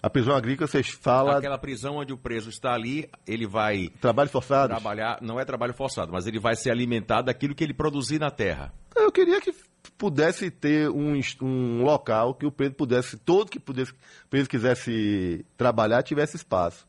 A 0.03 0.09
prisão 0.09 0.35
agrícola, 0.35 0.67
vocês 0.67 0.89
falam. 0.89 1.37
Aquela 1.37 1.57
prisão 1.57 1.95
onde 1.95 2.11
o 2.11 2.17
preso 2.17 2.49
está 2.49 2.73
ali, 2.73 3.09
ele 3.25 3.47
vai. 3.47 3.87
Trabalho 4.01 4.29
forçado? 4.29 4.67
Trabalhar, 4.67 5.19
não 5.21 5.39
é 5.39 5.45
trabalho 5.45 5.73
forçado, 5.73 6.11
mas 6.11 6.27
ele 6.27 6.39
vai 6.39 6.55
se 6.55 6.69
alimentar 6.69 7.21
daquilo 7.21 7.55
que 7.55 7.63
ele 7.63 7.73
produzir 7.73 8.19
na 8.19 8.29
terra. 8.29 8.73
Eu 8.93 9.09
queria 9.09 9.39
que 9.39 9.55
pudesse 9.97 10.51
ter 10.51 10.89
um, 10.89 11.17
um 11.41 11.81
local 11.81 12.33
que 12.35 12.45
o 12.45 12.51
preso 12.51 12.73
pudesse, 12.73 13.17
todo 13.17 13.49
que 13.49 13.59
pudesse, 13.59 13.93
o 13.93 14.29
preso 14.29 14.49
quisesse 14.49 15.45
trabalhar, 15.55 16.03
tivesse 16.03 16.35
espaço. 16.35 16.85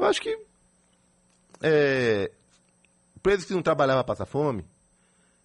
Eu 0.00 0.06
acho 0.06 0.22
que. 0.22 0.38
É, 1.62 2.32
preso 3.22 3.46
que 3.46 3.52
não 3.52 3.60
trabalhar 3.60 3.96
vai 3.96 4.04
passar 4.04 4.24
fome. 4.24 4.64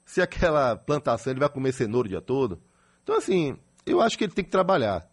Se 0.06 0.22
aquela 0.22 0.78
plantação 0.78 1.34
ele 1.34 1.42
vai 1.42 1.50
comer 1.50 1.74
cenoura 1.74 2.06
o 2.06 2.10
dia 2.10 2.22
todo. 2.22 2.62
Então, 3.04 3.18
assim, 3.18 3.60
eu 3.86 4.00
acho 4.00 4.18
que 4.18 4.24
ele 4.24 4.34
tem 4.34 4.46
que 4.46 4.52
trabalhar. 4.52 5.06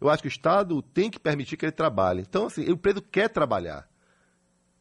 Eu 0.00 0.08
acho 0.08 0.22
que 0.22 0.28
o 0.28 0.30
Estado 0.30 0.80
tem 0.80 1.10
que 1.10 1.20
permitir 1.20 1.58
que 1.58 1.66
ele 1.66 1.72
trabalhe. 1.72 2.22
Então, 2.22 2.46
assim, 2.46 2.70
o 2.70 2.78
preso 2.78 3.02
quer 3.02 3.28
trabalhar. 3.28 3.86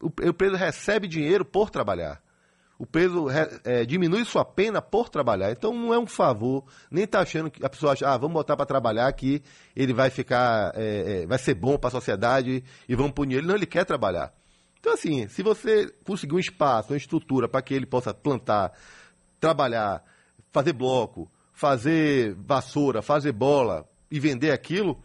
O, 0.01 0.07
o 0.07 0.33
preso 0.33 0.55
recebe 0.55 1.05
dinheiro 1.05 1.43
por 1.43 1.69
trabalhar. 1.69 2.23
O 2.79 2.85
preso 2.85 3.27
é, 3.63 3.85
diminui 3.85 4.23
sua 4.23 4.45
pena 4.45 4.81
por 4.81 5.09
trabalhar. 5.09 5.51
Então, 5.51 5.73
não 5.73 5.93
é 5.93 5.97
um 5.97 6.05
favor. 6.05 6.63
Nem 6.91 7.05
está 7.05 7.21
achando 7.21 7.49
que 7.49 7.65
a 7.65 7.69
pessoa 7.69 7.93
acha, 7.93 8.07
ah, 8.07 8.17
vamos 8.17 8.33
botar 8.33 8.55
para 8.55 8.67
trabalhar 8.67 9.11
que 9.13 9.41
ele 9.75 9.93
vai 9.93 10.11
ficar, 10.11 10.73
é, 10.75 11.23
é, 11.23 11.25
vai 11.25 11.39
ser 11.39 11.55
bom 11.55 11.77
para 11.77 11.87
a 11.87 11.91
sociedade 11.91 12.63
e 12.87 12.95
vamos 12.95 13.13
punir 13.13 13.37
ele. 13.37 13.47
Não, 13.47 13.55
ele 13.55 13.65
quer 13.65 13.83
trabalhar. 13.83 14.31
Então, 14.79 14.93
assim, 14.93 15.27
se 15.27 15.41
você 15.41 15.91
conseguir 16.05 16.35
um 16.35 16.39
espaço, 16.39 16.93
uma 16.93 16.97
estrutura 16.97 17.49
para 17.49 17.63
que 17.63 17.73
ele 17.73 17.87
possa 17.87 18.13
plantar, 18.13 18.71
trabalhar, 19.39 20.03
fazer 20.51 20.73
bloco, 20.73 21.29
fazer 21.51 22.35
vassoura, 22.35 23.01
fazer 23.01 23.31
bola 23.31 23.89
e 24.11 24.19
vender 24.19 24.51
aquilo, 24.51 25.01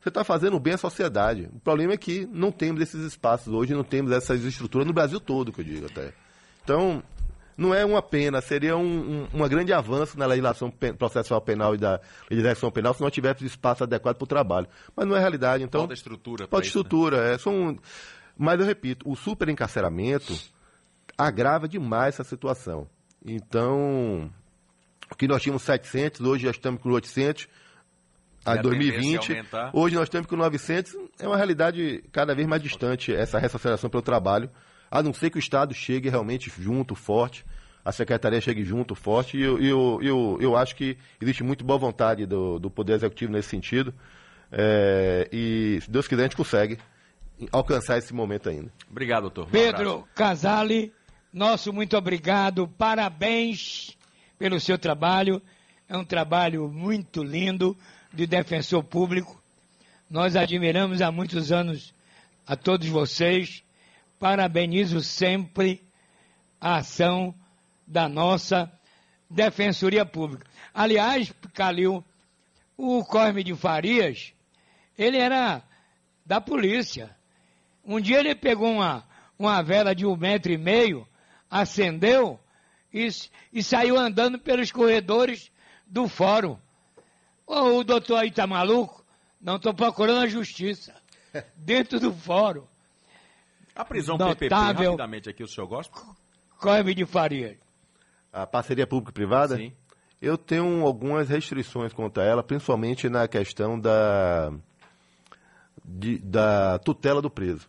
você 0.00 0.10
está 0.10 0.22
fazendo 0.22 0.60
bem 0.60 0.74
à 0.74 0.78
sociedade. 0.78 1.50
O 1.52 1.58
problema 1.58 1.94
é 1.94 1.96
que 1.96 2.24
não 2.26 2.52
temos 2.52 2.80
esses 2.80 3.04
espaços 3.04 3.52
hoje, 3.52 3.74
não 3.74 3.82
temos 3.82 4.12
essas 4.12 4.44
estruturas 4.44 4.86
no 4.86 4.92
Brasil 4.92 5.18
todo, 5.18 5.52
que 5.52 5.60
eu 5.60 5.64
digo 5.64 5.86
até. 5.86 6.12
Então, 6.62 7.02
não 7.56 7.74
é 7.74 7.84
uma 7.84 8.02
pena, 8.02 8.40
seria 8.40 8.76
um, 8.76 9.26
um, 9.32 9.48
grande 9.48 9.72
avanço 9.72 10.18
na 10.18 10.26
legislação 10.26 10.70
processual 10.98 11.40
penal 11.40 11.74
e 11.74 11.78
da 11.78 12.00
legislação 12.30 12.70
penal 12.70 12.92
se 12.92 13.00
não 13.00 13.10
tivesse 13.10 13.46
espaço 13.46 13.82
adequado 13.82 14.16
para 14.16 14.24
o 14.24 14.28
trabalho. 14.28 14.66
Mas 14.94 15.06
não 15.06 15.16
é 15.16 15.20
realidade. 15.20 15.64
Então, 15.64 15.82
falta 15.82 15.94
estrutura. 15.94 16.46
Falta 16.48 16.66
estrutura, 16.66 17.28
né? 17.28 17.34
é. 17.34 17.38
São, 17.38 17.78
mas 18.36 18.60
eu 18.60 18.66
repito, 18.66 19.10
o 19.10 19.16
superencarceramento 19.16 20.34
agrava 21.16 21.66
demais 21.66 22.14
essa 22.14 22.24
situação. 22.24 22.86
Então, 23.24 24.30
o 25.10 25.14
que 25.14 25.26
nós 25.26 25.42
tínhamos 25.42 25.62
700, 25.62 26.20
hoje 26.20 26.44
já 26.44 26.50
estamos 26.50 26.80
com 26.82 26.90
800 26.90 27.48
a 28.44 28.56
2020. 28.56 29.44
Hoje 29.72 29.96
nós 29.96 30.04
estamos 30.04 30.26
com 30.26 30.36
900. 30.36 30.94
É 31.18 31.26
uma 31.26 31.36
realidade 31.36 32.04
cada 32.12 32.34
vez 32.34 32.46
mais 32.46 32.62
distante 32.62 33.14
essa 33.14 33.38
ressocialização 33.38 33.90
pelo 33.90 34.02
trabalho, 34.02 34.50
a 34.90 35.02
não 35.02 35.12
ser 35.12 35.30
que 35.30 35.38
o 35.38 35.40
Estado 35.40 35.74
chegue 35.74 36.08
realmente 36.08 36.50
junto, 36.58 36.94
forte, 36.94 37.44
a 37.84 37.92
Secretaria 37.92 38.40
chegue 38.40 38.64
junto, 38.64 38.94
forte, 38.96 39.36
e 39.36 39.42
eu, 39.42 39.62
eu, 39.62 40.00
eu, 40.02 40.38
eu 40.40 40.56
acho 40.56 40.74
que 40.74 40.98
existe 41.20 41.44
muito 41.44 41.64
boa 41.64 41.78
vontade 41.78 42.26
do, 42.26 42.58
do 42.58 42.68
Poder 42.68 42.94
Executivo 42.94 43.32
nesse 43.32 43.48
sentido. 43.48 43.94
É, 44.50 45.28
e, 45.32 45.78
se 45.80 45.90
Deus 45.90 46.08
quiser, 46.08 46.22
a 46.22 46.24
gente 46.24 46.36
consegue 46.36 46.78
alcançar 47.52 47.98
esse 47.98 48.12
momento 48.12 48.48
ainda. 48.48 48.72
Obrigado, 48.90 49.22
doutor. 49.22 49.46
Um 49.46 49.50
Pedro 49.50 49.90
abraço. 49.90 50.08
Casale, 50.14 50.92
nosso 51.32 51.72
muito 51.72 51.96
obrigado, 51.96 52.66
parabéns 52.66 53.96
pelo 54.38 54.58
seu 54.58 54.78
trabalho. 54.78 55.40
É 55.88 55.96
um 55.96 56.04
trabalho 56.04 56.68
muito 56.68 57.22
lindo 57.22 57.76
de 58.12 58.26
defensor 58.26 58.82
público. 58.82 59.40
Nós 60.10 60.34
admiramos 60.34 61.00
há 61.00 61.12
muitos 61.12 61.52
anos 61.52 61.94
a 62.46 62.56
todos 62.56 62.88
vocês. 62.88 63.62
Parabenizo 64.18 65.00
sempre 65.02 65.82
a 66.60 66.76
ação 66.76 67.34
da 67.86 68.08
nossa 68.08 68.70
Defensoria 69.28 70.04
Pública. 70.06 70.46
Aliás, 70.72 71.32
Calil, 71.52 72.04
o 72.76 73.04
Corme 73.04 73.42
de 73.42 73.54
Farias, 73.54 74.32
ele 74.96 75.18
era 75.18 75.62
da 76.24 76.40
polícia. 76.40 77.14
Um 77.84 78.00
dia 78.00 78.18
ele 78.18 78.34
pegou 78.34 78.70
uma, 78.72 79.04
uma 79.38 79.62
vela 79.62 79.94
de 79.94 80.04
um 80.04 80.16
metro 80.16 80.52
e 80.52 80.58
meio, 80.58 81.06
acendeu 81.50 82.40
e, 82.92 83.08
e 83.52 83.62
saiu 83.62 83.96
andando 83.96 84.38
pelos 84.38 84.72
corredores 84.72 85.50
do 85.86 86.08
fórum. 86.08 86.58
Oh, 87.46 87.78
o 87.78 87.84
doutor 87.84 88.18
aí 88.18 88.30
tá 88.30 88.46
maluco? 88.46 89.04
Não 89.40 89.56
estou 89.56 89.72
procurando 89.72 90.20
a 90.20 90.26
justiça. 90.26 90.94
Dentro 91.56 92.00
do 92.00 92.12
fórum. 92.12 92.66
A 93.76 93.84
prisão 93.84 94.16
Notável, 94.16 94.36
PPP, 94.36 94.54
rapidamente 94.54 95.28
aqui, 95.28 95.44
o 95.44 95.48
senhor 95.48 95.66
gosta? 95.66 95.94
Corme 96.58 96.94
de 96.94 97.04
Faria. 97.04 97.58
A 98.32 98.46
parceria 98.46 98.86
público-privada? 98.86 99.56
Sim. 99.56 99.72
Eu 100.20 100.38
tenho 100.38 100.84
algumas 100.84 101.28
restrições 101.28 101.92
contra 101.92 102.24
ela, 102.24 102.42
principalmente 102.42 103.08
na 103.08 103.28
questão 103.28 103.78
da, 103.78 104.50
de, 105.84 106.18
da 106.18 106.78
tutela 106.78 107.20
do 107.20 107.30
preso. 107.30 107.68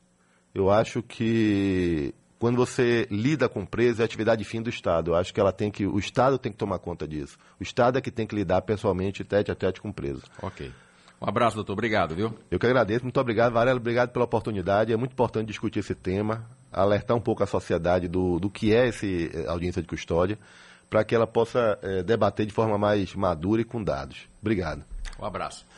Eu 0.56 0.72
acho 0.72 1.04
que 1.04 2.16
quando 2.40 2.56
você 2.56 3.06
lida 3.12 3.50
com 3.50 3.66
preso, 3.66 4.02
é 4.02 4.06
atividade 4.06 4.44
fim 4.46 4.62
do 4.62 4.70
Estado. 4.70 5.12
Eu 5.12 5.16
acho 5.16 5.34
que 5.34 5.40
ela 5.40 5.52
tem 5.52 5.70
que, 5.70 5.86
o 5.86 6.00
Estado 6.00 6.38
tem 6.38 6.52
que 6.52 6.58
tomar 6.58 6.80
conta 6.80 7.08
disso. 7.08 7.38
O 7.60 7.64
Estado 7.64 7.98
é 7.98 8.02
que 8.02 8.12
tem 8.12 8.26
que 8.26 8.36
lidar 8.36 8.62
pessoalmente, 8.62 9.24
tete 9.24 9.52
a 9.52 9.56
tete 9.56 9.82
com 9.82 9.90
o 9.90 9.94
preso. 9.94 10.24
Ok. 10.42 10.72
Um 11.22 11.28
abraço, 11.28 11.56
doutor. 11.56 11.74
Obrigado, 11.74 12.16
viu? 12.16 12.34
Eu 12.50 12.60
que 12.60 12.66
agradeço. 12.66 13.04
Muito 13.04 13.20
obrigado, 13.20 13.54
Varela. 13.54 13.80
Obrigado 13.80 14.12
pela 14.12 14.26
oportunidade. 14.26 14.94
É 14.94 14.98
muito 14.98 15.14
importante 15.14 15.48
discutir 15.48 15.80
esse 15.80 15.96
tema, 15.96 16.46
alertar 16.72 17.18
um 17.18 17.22
pouco 17.22 17.44
a 17.44 17.48
sociedade 17.48 18.08
do, 18.08 18.40
do 18.40 18.50
que 18.50 18.74
é 18.74 18.88
esse 18.88 19.32
eh, 19.34 19.48
audiência 19.48 19.82
de 19.82 19.88
custódia, 19.88 20.38
para 20.90 21.04
que 21.04 21.16
ela 21.16 21.28
possa 21.28 21.78
é, 21.82 22.04
debater 22.04 22.46
de 22.46 22.54
forma 22.54 22.78
mais 22.78 23.14
madura 23.16 23.62
e 23.62 23.66
com 23.66 23.84
dados. 23.84 24.28
Obrigado. 24.42 24.86
Um 25.20 25.26
abraço. 25.26 25.66